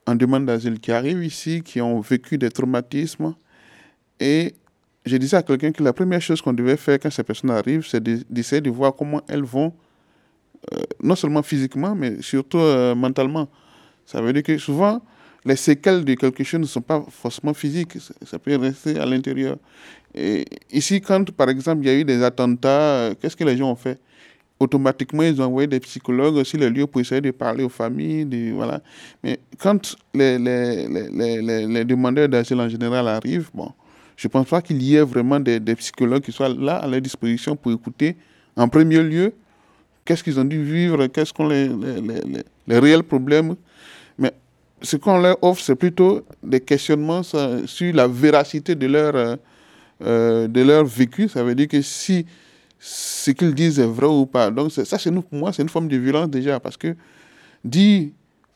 en 0.06 0.14
demande 0.14 0.46
d'asile, 0.46 0.80
qui 0.80 0.92
arrivent 0.92 1.24
ici, 1.24 1.62
qui 1.62 1.80
ont 1.80 2.00
vécu 2.00 2.38
des 2.38 2.50
traumatismes 2.50 3.34
et 4.20 4.54
je 5.04 5.16
disais 5.16 5.36
à 5.36 5.42
quelqu'un 5.42 5.72
que 5.72 5.82
la 5.82 5.92
première 5.92 6.22
chose 6.22 6.40
qu'on 6.40 6.52
devait 6.52 6.76
faire 6.76 6.98
quand 7.00 7.10
ces 7.10 7.24
personnes 7.24 7.50
arrivent, 7.50 7.86
c'est 7.86 8.02
d'essayer 8.02 8.60
de 8.60 8.70
voir 8.70 8.94
comment 8.94 9.20
elles 9.28 9.42
vont, 9.42 9.72
euh, 10.72 10.78
non 11.02 11.16
seulement 11.16 11.42
physiquement, 11.42 11.94
mais 11.94 12.22
surtout 12.22 12.58
euh, 12.58 12.94
mentalement. 12.94 13.48
Ça 14.06 14.20
veut 14.20 14.32
dire 14.32 14.44
que 14.44 14.56
souvent, 14.58 15.02
les 15.44 15.56
séquelles 15.56 16.04
de 16.04 16.14
quelque 16.14 16.44
chose 16.44 16.60
ne 16.60 16.66
sont 16.66 16.80
pas 16.82 17.04
forcément 17.10 17.52
physiques, 17.52 17.98
ça 18.24 18.38
peut 18.38 18.54
rester 18.56 18.96
à 18.98 19.06
l'intérieur. 19.06 19.56
Et 20.14 20.44
ici, 20.70 21.00
quand 21.00 21.32
par 21.32 21.48
exemple 21.48 21.82
il 21.82 21.86
y 21.86 21.90
a 21.90 21.94
eu 21.94 22.04
des 22.04 22.22
attentats, 22.22 22.68
euh, 22.68 23.14
qu'est-ce 23.20 23.36
que 23.36 23.44
les 23.44 23.56
gens 23.56 23.72
ont 23.72 23.76
fait? 23.76 23.98
Automatiquement, 24.62 25.24
ils 25.24 25.42
ont 25.42 25.46
envoyé 25.46 25.66
des 25.66 25.80
psychologues 25.80 26.44
sur 26.44 26.56
les 26.56 26.70
lieux 26.70 26.86
pour 26.86 27.00
essayer 27.00 27.20
de 27.20 27.32
parler 27.32 27.64
aux 27.64 27.68
familles. 27.68 28.52
Voilà. 28.54 28.80
Mais 29.24 29.40
quand 29.58 29.96
les 30.14 30.38
demandeurs 31.84 32.28
d'asile 32.28 32.60
en 32.60 32.68
général 32.68 33.08
arrivent, 33.08 33.50
bon, 33.52 33.72
je 34.16 34.28
ne 34.28 34.30
pense 34.30 34.46
pas 34.46 34.62
qu'il 34.62 34.80
y 34.80 34.94
ait 34.94 35.02
vraiment 35.02 35.40
des, 35.40 35.58
psychologues 35.74 36.22
qui 36.22 36.30
soient 36.30 36.48
là 36.48 36.76
à 36.76 36.86
leur 36.86 37.00
disposition 37.00 37.56
pour 37.56 37.72
écouter 37.72 38.14
en 38.54 38.68
premier 38.68 39.02
lieu 39.02 39.32
qu'est-ce 40.04 40.22
qu'ils 40.22 40.38
ont 40.38 40.44
dû 40.44 40.62
vivre, 40.62 41.08
quels 41.08 41.26
sont 41.26 41.48
les, 41.48 41.68
les, 42.68 42.78
réels 42.78 43.02
problèmes. 43.02 43.56
Mais 44.16 44.32
ce 44.80 44.96
qu'on 44.96 45.18
leur 45.18 45.42
offre, 45.42 45.60
c'est 45.60 45.74
plutôt 45.74 46.24
des 46.40 46.60
questionnements 46.60 47.24
sur 47.24 47.94
la 47.94 48.06
véracité 48.06 48.76
de 48.76 48.86
leur, 48.86 49.16
euh, 49.16 49.36
euh, 50.04 50.46
de 50.46 50.60
leur 50.62 50.84
vécu. 50.84 51.28
Ça 51.28 51.42
veut 51.42 51.56
dire 51.56 51.66
que 51.66 51.82
si 51.82 52.24
ce 52.84 53.30
qu'ils 53.30 53.54
disent 53.54 53.78
est 53.78 53.86
vrai 53.86 54.08
ou 54.08 54.26
pas. 54.26 54.50
Donc 54.50 54.72
ça, 54.72 54.98
c'est 54.98 55.12
pour 55.12 55.38
moi, 55.38 55.52
c'est 55.52 55.62
une 55.62 55.68
forme 55.68 55.86
de 55.86 55.96
violence 55.96 56.28
déjà, 56.28 56.58
parce 56.58 56.76
que 56.76 56.96
dire 57.64 58.08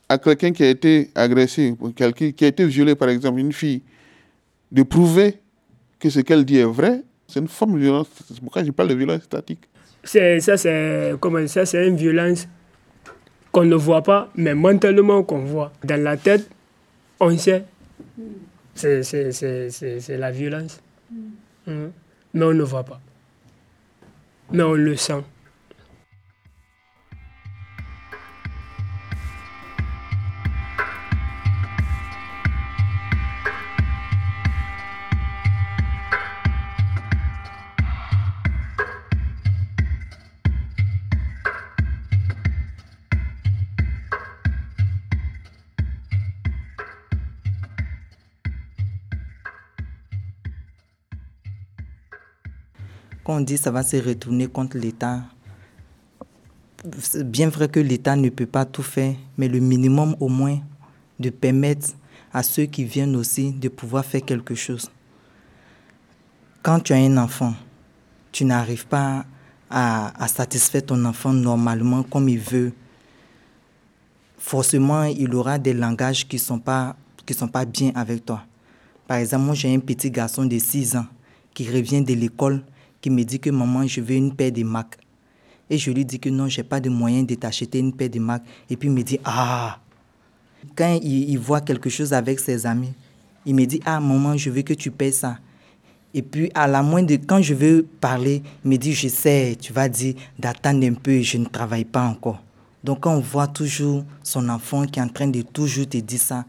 à 0.09 0.19
quelqu'un 0.19 0.51
qui 0.53 0.65
a 0.65 0.69
été 0.69 1.11
agressé, 1.15 1.77
quelqu'un 1.95 2.33
qui 2.33 2.45
a 2.45 2.49
été 2.49 2.67
violé, 2.67 2.97
par 2.97 3.09
exemple, 3.09 3.39
une 3.39 3.53
fille, 3.53 3.83
de 4.73 4.83
prouver 4.83 5.39
que 6.01 6.11
ce 6.11 6.19
qu'elle 6.21 6.45
dit 6.45 6.59
est 6.59 6.65
vrai, 6.65 7.05
c'est 7.29 7.39
une 7.39 7.47
forme 7.47 7.75
de 7.75 7.79
violence. 7.79 8.09
C'est 8.27 8.41
pourquoi 8.41 8.65
je 8.65 8.73
parle 8.73 8.89
de 8.89 8.95
violence 8.95 9.23
statique. 9.23 9.61
C'est, 10.03 10.41
ça, 10.41 10.57
c'est, 10.57 11.15
comment, 11.21 11.47
ça, 11.47 11.65
c'est 11.65 11.87
une 11.87 11.97
violence 11.97 12.49
qu'on 13.53 13.65
ne 13.65 13.77
voit 13.77 14.03
pas, 14.03 14.29
mais 14.35 14.57
mentalement 14.57 15.23
qu'on 15.23 15.45
voit. 15.45 15.73
Dans 15.85 16.03
la 16.03 16.17
tête, 16.17 16.49
on 17.21 17.37
sait. 17.39 17.65
C'est, 18.75 19.05
c'est, 19.05 19.31
c'est, 19.31 19.71
c'est 19.71 20.19
la 20.19 20.33
violence. 20.33 20.81
Mm. 21.67 21.87
Mais 22.35 22.45
on 22.45 22.53
ne 22.53 22.63
voit 22.65 22.85
pas. 22.85 23.01
Mais 24.53 24.63
on 24.63 24.75
le 24.75 24.97
sent. 24.97 25.25
Quand 53.27 53.39
on 53.39 53.41
dit 53.41 53.59
ça 53.59 53.73
va 53.73 53.83
se 53.83 53.97
retourner 53.97 54.47
contre 54.47 54.79
l'État, 54.79 55.25
c'est 57.01 57.29
bien 57.29 57.49
vrai 57.49 57.69
que 57.69 57.81
l'État 57.81 58.15
ne 58.15 58.29
peut 58.29 58.47
pas 58.47 58.65
tout 58.65 58.85
faire, 58.85 59.17
mais 59.37 59.49
le 59.49 59.59
minimum 59.59 60.15
au 60.21 60.29
moins 60.29 60.61
de 61.19 61.31
permettre 61.31 61.89
à 62.33 62.45
ceux 62.45 62.67
qui 62.67 62.85
viennent 62.85 63.17
aussi 63.17 63.51
de 63.51 63.69
pouvoir 63.69 64.05
faire 64.05 64.25
quelque 64.25 64.55
chose. 64.55 64.89
Quand 66.63 66.79
tu 66.79 66.93
as 66.93 66.99
un 66.99 67.17
enfant, 67.17 67.53
tu 68.31 68.45
n'arrives 68.45 68.87
pas 68.87 69.25
à, 69.71 70.29
satisfaire 70.29 70.87
ton 70.87 71.05
enfant 71.05 71.33
normalement 71.33 72.05
comme 72.05 72.29
il 72.29 72.39
veut. 72.39 72.73
Forcément, 74.39 75.03
il 75.03 75.35
aura 75.35 75.59
des 75.59 75.75
langages 75.75 76.29
qui 76.29 76.37
ne 76.37 76.41
sont, 76.41 76.63
sont 77.33 77.49
pas 77.49 77.65
bien 77.65 77.91
avec 77.97 78.25
toi. 78.25 78.45
Par 79.09 79.17
exemple, 79.17 79.47
moi 79.47 79.55
j'ai 79.57 79.75
un 79.75 79.81
petit 79.81 80.13
garçon 80.13 80.45
de 80.45 80.57
6 80.57 80.95
ans 80.95 81.07
qui 81.53 81.69
revient 81.69 82.03
de 82.03 82.15
l'école 82.15 82.63
qui 83.07 83.11
me 83.11 83.23
dit 83.23 83.39
que 83.39 83.51
maman, 83.51 83.87
je 83.87 84.01
veux 84.01 84.17
une 84.17 84.35
paire 84.35 84.51
de 84.51 84.65
Mac. 84.65 84.99
Et 85.71 85.79
je 85.79 85.93
lui 85.93 86.05
dis 86.05 86.19
que 86.19 86.29
non, 86.29 86.49
je 86.49 86.61
n'ai 86.61 86.65
pas 86.65 86.81
de 86.81 86.91
moyen 86.91 87.23
de 87.23 87.37
t'acheter 87.37 87.79
une 87.79 87.93
paire 87.93 88.11
de 88.11 88.19
Mac. 88.19 88.43
Et 88.69 88.77
puis 88.77 88.89
il 88.89 88.93
me 88.93 89.03
dit, 89.05 89.21
ah, 89.25 89.79
quand 90.75 90.99
il, 91.01 91.37
voit 91.39 91.61
quelque 91.61 91.89
chose 91.89 92.13
avec 92.13 92.41
ses 92.41 92.67
amis, 92.67 92.93
il 93.45 93.55
me 93.55 93.65
dit, 93.65 93.81
ah, 93.87 94.01
maman, 94.01 94.37
je 94.37 94.51
veux 94.51 94.63
que 94.63 94.75
tu 94.75 94.91
payes 94.91 95.13
ça. 95.13 95.39
Et 96.13 96.21
puis, 96.21 96.51
à 96.53 96.67
la 96.67 96.83
moindre, 96.83 97.15
quand 97.29 97.41
je 97.41 97.55
veux 97.55 97.87
parler, 98.01 98.43
il 98.65 98.73
me 98.73 98.77
dit, 98.77 98.93
je 98.93 99.07
sais, 99.07 99.57
tu 99.61 99.73
vas 99.73 99.89
dire 99.89 100.15
d'attendre 100.37 100.85
un 100.85 100.95
peu, 100.95 101.21
je 101.21 101.39
ne 101.39 101.45
travaille 101.45 101.85
pas 101.85 102.03
encore. 102.03 102.43
Donc, 102.83 103.07
on 103.07 103.21
voit 103.21 103.47
toujours 103.47 104.05
son 104.25 104.49
enfant 104.49 104.85
qui 104.85 104.99
est 104.99 105.03
en 105.05 105.09
train 105.09 105.29
de 105.29 105.43
toujours 105.43 105.89
te 105.89 105.99
dire 105.99 106.19
ça, 106.19 106.45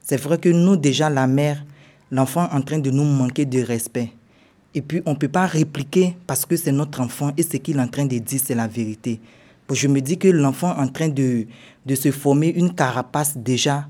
c'est 0.00 0.20
vrai 0.20 0.36
que 0.38 0.48
nous, 0.48 0.74
déjà, 0.74 1.08
la 1.08 1.28
mère, 1.28 1.64
l'enfant 2.10 2.50
est 2.50 2.54
en 2.56 2.62
train 2.62 2.80
de 2.80 2.90
nous 2.90 3.04
manquer 3.04 3.44
de 3.44 3.62
respect. 3.62 4.10
Et 4.74 4.82
puis, 4.82 5.02
on 5.04 5.10
ne 5.10 5.16
peut 5.16 5.28
pas 5.28 5.46
répliquer 5.46 6.16
parce 6.26 6.46
que 6.46 6.56
c'est 6.56 6.72
notre 6.72 7.00
enfant 7.00 7.32
et 7.36 7.42
ce 7.42 7.56
qu'il 7.58 7.76
est 7.76 7.80
en 7.80 7.88
train 7.88 8.06
de 8.06 8.18
dire, 8.18 8.40
c'est 8.42 8.54
la 8.54 8.66
vérité. 8.66 9.20
Je 9.70 9.88
me 9.88 10.00
dis 10.00 10.18
que 10.18 10.28
l'enfant 10.28 10.76
est 10.76 10.80
en 10.80 10.88
train 10.88 11.08
de, 11.08 11.46
de 11.86 11.94
se 11.94 12.10
former 12.10 12.48
une 12.48 12.74
carapace 12.74 13.36
déjà 13.36 13.88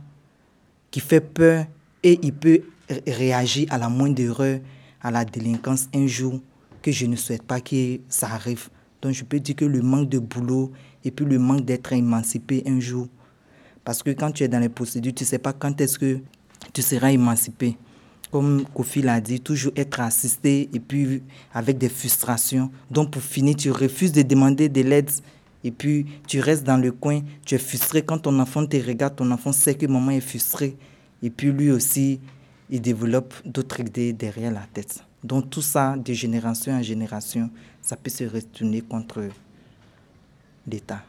qui 0.90 1.00
fait 1.00 1.20
peur 1.20 1.66
et 2.02 2.18
il 2.22 2.32
peut 2.32 2.62
réagir 3.06 3.66
à 3.70 3.78
la 3.78 3.88
moindre 3.88 4.22
erreur, 4.22 4.60
à 5.00 5.10
la 5.10 5.24
délinquance 5.24 5.88
un 5.94 6.06
jour 6.06 6.40
que 6.82 6.92
je 6.92 7.06
ne 7.06 7.16
souhaite 7.16 7.42
pas 7.42 7.60
que 7.60 7.98
ça 8.08 8.28
arrive. 8.28 8.68
Donc 9.00 9.12
je 9.12 9.24
peux 9.24 9.40
dire 9.40 9.56
que 9.56 9.64
le 9.64 9.82
manque 9.82 10.08
de 10.08 10.18
boulot 10.18 10.72
et 11.04 11.10
puis 11.10 11.24
le 11.24 11.38
manque 11.38 11.64
d'être 11.64 11.92
émancipé 11.92 12.62
un 12.66 12.78
jour. 12.78 13.08
Parce 13.84 14.02
que 14.02 14.10
quand 14.10 14.30
tu 14.30 14.44
es 14.44 14.48
dans 14.48 14.60
les 14.60 14.68
procédures, 14.68 15.14
tu 15.14 15.24
ne 15.24 15.28
sais 15.28 15.38
pas 15.38 15.52
quand 15.52 15.80
est-ce 15.80 15.98
que 15.98 16.20
tu 16.72 16.82
seras 16.82 17.10
émancipé 17.10 17.76
comme 18.32 18.64
Kofi 18.74 19.02
l'a 19.02 19.20
dit, 19.20 19.40
toujours 19.40 19.72
être 19.76 20.00
assisté 20.00 20.70
et 20.72 20.80
puis 20.80 21.22
avec 21.52 21.76
des 21.76 21.90
frustrations. 21.90 22.72
Donc 22.90 23.10
pour 23.10 23.22
finir, 23.22 23.54
tu 23.56 23.70
refuses 23.70 24.12
de 24.12 24.22
demander 24.22 24.70
de 24.70 24.80
l'aide 24.80 25.10
et 25.62 25.70
puis 25.70 26.06
tu 26.26 26.40
restes 26.40 26.64
dans 26.64 26.78
le 26.78 26.90
coin, 26.90 27.20
tu 27.44 27.54
es 27.54 27.58
frustré 27.58 28.02
quand 28.02 28.18
ton 28.18 28.40
enfant 28.40 28.66
te 28.66 28.76
regarde, 28.78 29.16
ton 29.16 29.30
enfant 29.30 29.52
sait 29.52 29.74
que 29.74 29.84
maman 29.86 30.12
est 30.12 30.20
frustrée 30.20 30.76
et 31.22 31.28
puis 31.28 31.52
lui 31.52 31.70
aussi, 31.70 32.20
il 32.70 32.80
développe 32.80 33.34
d'autres 33.44 33.80
idées 33.80 34.14
derrière 34.14 34.50
la 34.50 34.66
tête. 34.72 35.04
Donc 35.22 35.50
tout 35.50 35.62
ça, 35.62 35.94
de 35.96 36.12
génération 36.14 36.72
en 36.72 36.82
génération, 36.82 37.50
ça 37.82 37.96
peut 37.96 38.10
se 38.10 38.24
retourner 38.24 38.80
contre 38.80 39.28
l'État. 40.66 41.04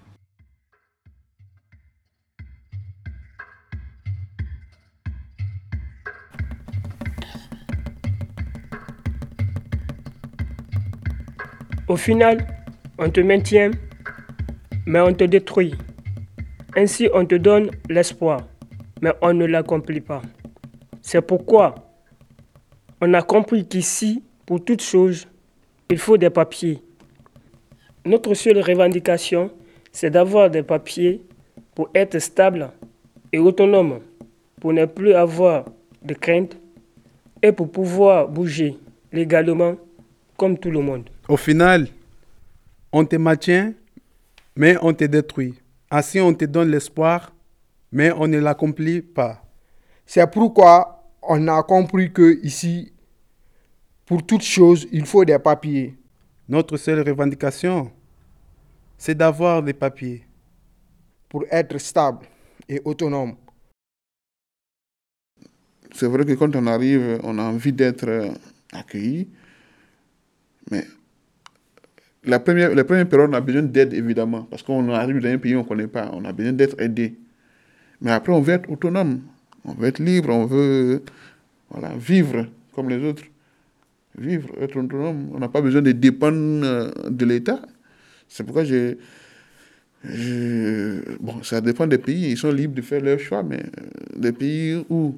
Au 11.90 11.98
final, 11.98 12.48
on 12.98 13.10
te 13.10 13.20
maintient, 13.20 13.72
mais 14.86 15.02
on 15.02 15.14
te 15.14 15.26
détruit. 15.26 15.76
Ainsi, 16.78 17.10
on 17.14 17.26
te 17.26 17.36
donne 17.36 17.72
l'espoir, 17.90 18.48
mais 19.02 19.12
on 19.22 19.34
ne 19.34 19.46
l'accomplit 19.46 20.00
pas. 20.00 20.22
C'est 21.02 21.22
pourquoi 21.22 21.76
on 23.02 23.14
a 23.14 23.22
compris 23.22 23.68
qu'ici, 23.68 24.24
pour 24.46 24.64
toute 24.64 24.82
chose, 24.82 25.28
il 25.90 25.98
faut 25.98 26.16
des 26.16 26.30
papiers. 26.30 26.80
Notre 28.06 28.34
seule 28.34 28.60
revendication, 28.60 29.52
c'est 29.92 30.10
d'avoir 30.10 30.50
des 30.50 30.64
papiers 30.64 31.22
pour 31.76 31.90
être 31.94 32.18
stable 32.20 32.72
et 33.34 33.40
autonome, 33.40 34.00
pour 34.62 34.72
ne 34.72 34.86
plus 34.86 35.14
avoir 35.14 35.66
de 36.02 36.14
crainte 36.14 36.58
et 37.42 37.52
pour 37.52 37.70
pouvoir 37.70 38.30
bouger 38.30 38.78
légalement 39.12 39.76
comme 40.38 40.58
tout 40.58 40.72
le 40.72 40.80
monde. 40.80 41.10
Au 41.30 41.38
final, 41.38 41.88
on 42.92 43.06
te 43.06 43.16
maintient, 43.16 43.74
mais 44.58 44.76
on 44.82 44.94
te 44.94 45.06
détruit. 45.06 45.54
Ainsi, 45.90 46.20
on 46.20 46.34
te 46.34 46.44
donne 46.44 46.70
l'espoir, 46.70 47.32
mais 47.92 48.12
on 48.12 48.28
ne 48.28 48.40
l'accomplit 48.40 49.02
pas. 49.02 49.42
C'est 50.06 50.30
pourquoi 50.30 51.10
on 51.22 51.48
a 51.48 51.64
compris 51.64 52.12
que 52.12 52.44
ici, 52.44 52.92
pour 54.06 54.26
toute 54.26 54.42
chose, 54.42 54.86
il 54.92 55.06
faut 55.06 55.24
des 55.24 55.40
papiers. 55.40 55.96
Notre 56.50 56.76
seule 56.76 57.08
revendication, 57.08 57.90
c'est 58.98 59.16
d'avoir 59.16 59.64
des 59.64 59.74
papiers. 59.74 60.26
Pour 61.30 61.46
être 61.50 61.78
stable 61.78 62.26
et 62.68 62.82
autonome. 62.84 63.36
C'est 65.96 66.08
vrai 66.08 66.26
que 66.26 66.34
quand 66.34 66.54
on 66.56 66.68
arrive, 66.68 67.20
on 67.24 67.40
a 67.40 67.44
envie 67.44 67.72
d'être 67.72 68.34
accueilli, 68.74 69.30
mais 70.70 70.86
la 72.26 72.40
première, 72.40 72.74
période, 72.86 73.30
on 73.30 73.34
a 73.34 73.42
besoin 73.42 73.64
d'aide, 73.64 73.94
évidemment, 73.94 74.44
parce 74.44 74.64
qu'on 74.64 74.90
arrive 74.90 75.20
dans 75.20 75.30
un 75.30 75.38
pays 75.38 75.56
où 75.56 75.60
on 75.60 75.64
ne 75.64 75.68
connaît 75.68 75.88
pas, 75.88 76.10
on 76.14 76.24
a 76.26 76.32
besoin 76.32 76.54
d'être 76.54 76.80
aidé. 76.80 77.16
Mais 78.02 78.12
après, 78.12 78.32
on 78.32 78.42
veut 78.42 78.54
être 78.54 78.70
autonome, 78.70 79.22
on 79.66 79.74
veut 79.74 79.88
être 79.88 80.00
libre, 80.00 80.30
on 80.30 80.46
veut 80.46 81.02
voilà, 81.70 81.94
vivre 81.98 82.48
comme 82.74 82.90
les 82.90 83.04
autres. 83.04 83.24
Vivre, 84.18 84.50
être 84.62 84.78
autonome, 84.78 85.32
on 85.34 85.40
n'a 85.40 85.50
pas 85.50 85.62
besoin 85.62 85.82
de 85.82 85.92
dépendre 85.92 86.92
de 87.10 87.26
l'État. 87.26 87.62
C'est 88.28 88.44
pourquoi 88.44 88.64
j'ai. 88.64 88.98
Bon, 91.20 91.42
ça 91.44 91.62
dépend 91.62 91.88
des 91.88 91.98
pays, 91.98 92.32
ils 92.32 92.38
sont 92.38 92.52
libres 92.52 92.76
de 92.76 92.82
faire 92.82 93.02
leur 93.02 93.20
choix, 93.20 93.42
mais 93.42 93.64
des 94.16 94.32
pays 94.34 94.86
où 94.90 95.16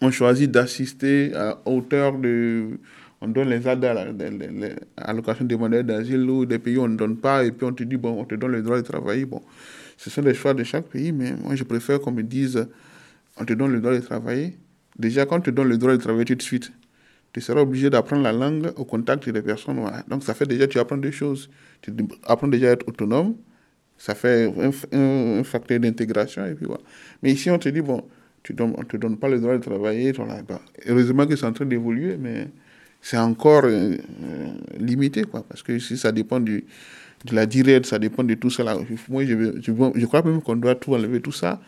on 0.00 0.10
choisit 0.10 0.50
d'assister 0.50 1.32
à 1.34 1.60
hauteur 1.64 2.18
de. 2.18 2.78
On 3.26 3.30
donne 3.30 3.48
les 3.48 3.66
aides 3.66 3.84
à 3.84 3.92
l'allocation 3.92 5.44
des 5.44 5.56
demandeurs 5.56 5.82
d'asile 5.82 6.30
ou 6.30 6.46
des 6.46 6.60
pays 6.60 6.76
où 6.76 6.82
on 6.82 6.88
ne 6.88 6.96
donne 6.96 7.16
pas 7.16 7.44
et 7.44 7.50
puis 7.50 7.66
on 7.66 7.72
te 7.72 7.82
dit, 7.82 7.96
bon, 7.96 8.20
on 8.20 8.24
te 8.24 8.36
donne 8.36 8.52
le 8.52 8.62
droit 8.62 8.76
de 8.76 8.82
travailler. 8.82 9.24
Bon, 9.24 9.42
ce 9.96 10.10
sont 10.10 10.22
des 10.22 10.32
choix 10.32 10.54
de 10.54 10.62
chaque 10.62 10.84
pays, 10.86 11.10
mais 11.10 11.32
moi 11.32 11.56
je 11.56 11.64
préfère 11.64 12.00
qu'on 12.00 12.12
me 12.12 12.22
dise, 12.22 12.68
on 13.36 13.44
te 13.44 13.52
donne 13.52 13.72
le 13.72 13.80
droit 13.80 13.94
de 13.94 13.98
travailler. 13.98 14.56
Déjà, 14.96 15.26
quand 15.26 15.38
on 15.38 15.40
te 15.40 15.50
donne 15.50 15.68
le 15.68 15.76
droit 15.76 15.90
de 15.90 15.96
travailler 15.96 16.24
tout 16.24 16.36
de 16.36 16.42
suite, 16.42 16.70
tu 17.32 17.40
seras 17.40 17.62
obligé 17.62 17.90
d'apprendre 17.90 18.22
la 18.22 18.32
langue 18.32 18.70
au 18.76 18.84
contact 18.84 19.28
des 19.28 19.42
personnes. 19.42 19.84
Donc 20.06 20.22
ça 20.22 20.32
fait 20.32 20.46
déjà, 20.46 20.68
tu 20.68 20.78
apprends 20.78 20.96
deux 20.96 21.10
choses. 21.10 21.50
Tu 21.82 21.92
apprends 22.24 22.46
déjà 22.46 22.68
à 22.68 22.72
être 22.74 22.86
autonome, 22.86 23.34
ça 23.98 24.14
fait 24.14 24.52
un, 24.92 25.42
facteur 25.42 25.80
d'intégration. 25.80 26.46
Et 26.46 26.54
puis 26.54 26.66
voilà. 26.66 26.82
Mais 27.24 27.32
ici, 27.32 27.50
on 27.50 27.58
te 27.58 27.68
dit, 27.68 27.80
bon, 27.80 28.04
tu 28.44 28.54
on 28.60 28.68
ne 28.68 28.84
te 28.84 28.96
donne 28.96 29.16
pas 29.16 29.28
le 29.28 29.40
droit 29.40 29.54
de 29.54 29.62
travailler. 29.62 30.12
Voilà. 30.12 30.42
Bah, 30.42 30.60
heureusement 30.86 31.26
que 31.26 31.34
c'est 31.34 31.46
en 31.46 31.52
train 31.52 31.66
d'évoluer, 31.66 32.16
mais 32.16 32.48
c'est 33.00 33.18
encore 33.18 33.62
euh, 33.64 33.96
limité, 34.78 35.24
quoi, 35.24 35.44
parce 35.48 35.62
que 35.62 35.78
si 35.78 35.96
ça 35.96 36.12
dépend 36.12 36.40
du, 36.40 36.64
de 37.24 37.34
la 37.34 37.46
durée, 37.46 37.80
ça 37.84 37.98
dépend 37.98 38.24
de 38.24 38.34
tout 38.34 38.50
cela. 38.50 38.76
Moi, 39.08 39.24
je, 39.24 39.60
je, 39.60 39.72
je 39.94 40.06
crois 40.06 40.22
même 40.22 40.42
qu'on 40.42 40.56
doit 40.56 40.74
tout 40.74 40.94
enlever, 40.94 41.20
tout 41.20 41.32
ça. 41.32 41.60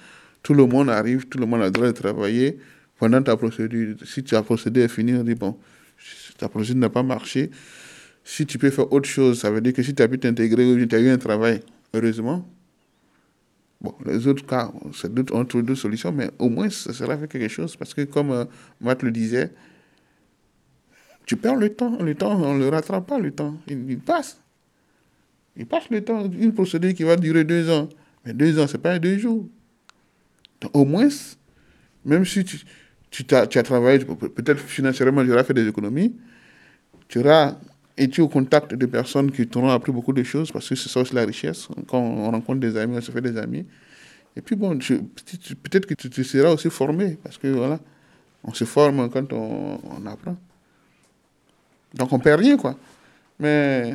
Tout 0.43 0.55
le 0.55 0.67
monde 0.67 0.91
arrive, 0.91 1.27
tout 1.27 1.39
le 1.39 1.47
monde 1.47 1.63
a 1.63 1.67
le 1.67 1.71
droit 1.71 1.87
de 1.87 1.93
travailler 1.93 2.59
pendant 2.99 3.23
ta 3.23 3.37
procédure. 3.37 3.97
Si 4.05 4.23
ta 4.25 4.43
procédure 4.43 4.85
est 4.85 4.89
finie, 4.89 5.15
on 5.15 5.25
dit, 5.25 5.35
bon, 5.35 5.57
ta 6.39 6.49
procédure 6.49 6.81
n'a 6.81 6.91
pas 6.91 7.03
marché. 7.03 7.51
Si 8.25 8.45
tu 8.45 8.59
peux 8.59 8.71
faire 8.71 8.93
autre 8.93 9.09
chose, 9.09 9.41
ça 9.41 9.51
veut 9.51 9.61
dire 9.61 9.73
que 9.73 9.83
si 9.83 9.95
tu 9.95 10.03
as 10.03 10.09
pu 10.09 10.19
t'intégrer 10.19 10.65
ou 10.71 10.87
tu 10.87 10.95
as 10.95 11.01
eu 11.01 11.09
un 11.09 11.19
travail, 11.19 11.61
heureusement. 11.95 12.47
Bon, 13.81 13.95
les 14.05 14.27
autres 14.27 14.45
cas, 14.45 14.73
on 15.33 15.45
trouve 15.45 15.63
d'autres 15.63 15.81
solutions, 15.81 16.13
mais 16.13 16.31
au 16.39 16.49
moins, 16.49 16.69
ça 16.69 16.93
sera 16.93 17.17
fait 17.17 17.29
quelque 17.29 17.49
chose, 17.49 17.77
parce 17.77 17.95
que 17.95 18.03
comme 18.03 18.33
euh, 18.33 18.45
Matt 18.81 19.05
le 19.05 19.13
disait, 19.13 19.53
tu 21.29 21.37
perds 21.37 21.57
le 21.57 21.69
temps. 21.69 21.99
Le 22.01 22.15
temps, 22.15 22.41
on 22.43 22.55
ne 22.55 22.65
le 22.65 22.71
rattrape 22.71 23.07
pas, 23.07 23.19
le 23.19 23.31
temps. 23.31 23.55
Il, 23.69 23.99
passe. 23.99 24.41
Il 25.57 25.67
passe 25.67 25.91
le 25.91 26.03
temps. 26.03 26.25
Une 26.25 26.55
procédure 26.55 26.95
qui 26.95 27.03
va 27.03 27.17
durer 27.17 27.45
deux 27.45 27.69
ans. 27.71 27.87
Mais 28.25 28.33
deux 28.33 28.59
ans, 28.59 28.67
ce 28.67 28.73
n'est 28.73 28.83
pas 28.83 28.99
deux 28.99 29.19
jours. 29.19 29.47
Au 30.73 30.87
moins, 30.87 31.09
même 32.07 32.25
si 32.25 32.45
tu, 32.45 32.59
tu, 33.11 33.35
as, 33.35 33.47
tu 33.47 33.59
as 33.59 33.63
travaillé, 33.63 33.99
peut-être 34.07 34.59
financièrement, 34.59 35.23
tu 35.23 35.31
auras 35.31 35.45
fait 35.45 35.53
des 35.53 35.69
économies, 35.69 36.17
tu 37.09 37.19
auras 37.19 37.59
été 37.97 38.23
au 38.23 38.29
contact 38.29 38.75
de 38.75 38.87
personnes 38.87 39.31
qui 39.31 39.47
t'auront 39.47 39.69
appris 39.69 39.93
beaucoup 39.93 40.15
de 40.15 40.23
choses, 40.23 40.51
parce 40.51 40.67
que 40.67 40.75
c'est 40.75 40.89
ça 40.89 41.01
aussi 41.01 41.15
la 41.15 41.27
richesse. 41.27 41.69
Quand 41.89 42.01
on 42.01 42.31
rencontre 42.31 42.61
des 42.61 42.75
amis, 42.79 42.97
on 42.97 43.01
se 43.03 43.13
fait 43.13 43.21
des 43.21 43.37
amis. 43.37 43.67
Et 44.35 44.41
puis 44.41 44.57
bon, 44.57 44.79
peut-être 44.79 45.85
que 45.85 45.95
tu, 45.95 46.09
tu, 46.09 46.25
seras 46.25 46.55
aussi 46.55 46.71
formé, 46.71 47.19
parce 47.23 47.37
que 47.37 47.49
voilà, 47.49 47.79
on 48.43 48.55
se 48.55 48.65
forme 48.65 49.11
quand 49.11 49.31
on, 49.35 49.79
on 49.85 50.07
apprend. 50.07 50.37
Donc 51.95 52.13
on 52.13 52.19
perd 52.19 52.41
rien, 52.41 52.57
quoi. 52.57 52.77
Mais 53.39 53.95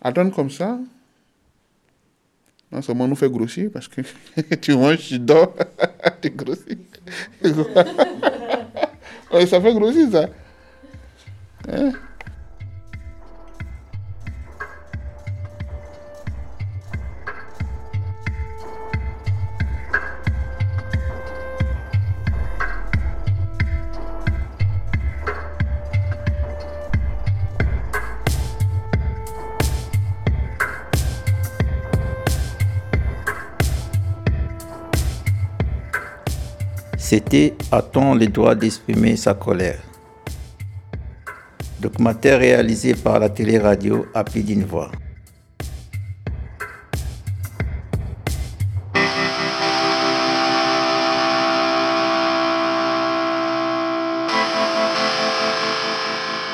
attendre 0.00 0.34
comme 0.34 0.50
ça, 0.50 0.78
non 2.72 2.82
seulement 2.82 3.08
nous 3.08 3.16
fait 3.16 3.30
grossir, 3.30 3.70
parce 3.72 3.88
que 3.88 4.02
tu 4.60 4.74
manges, 4.74 5.08
tu 5.08 5.18
dors, 5.18 5.54
tu 6.20 6.30
grossis. 6.30 6.78
ça 9.46 9.60
fait 9.60 9.74
grossir, 9.74 10.10
ça. 10.10 10.28
Hein? 11.68 11.92
C'était 37.10 37.56
A-t-on 37.72 38.14
le 38.14 38.28
droit 38.28 38.54
d'exprimer 38.54 39.16
sa 39.16 39.34
colère 39.34 39.80
Documentaire 41.80 42.38
réalisé 42.38 42.94
par 42.94 43.18
la 43.18 43.28
télé-radio 43.28 44.06
à 44.14 44.22
d'une 44.22 44.62
voix. 44.62 44.92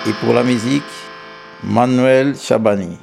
Et 0.07 0.13
pour 0.23 0.33
la 0.33 0.43
musique, 0.43 0.83
Manuel 1.65 2.35
Chabani. 2.35 2.97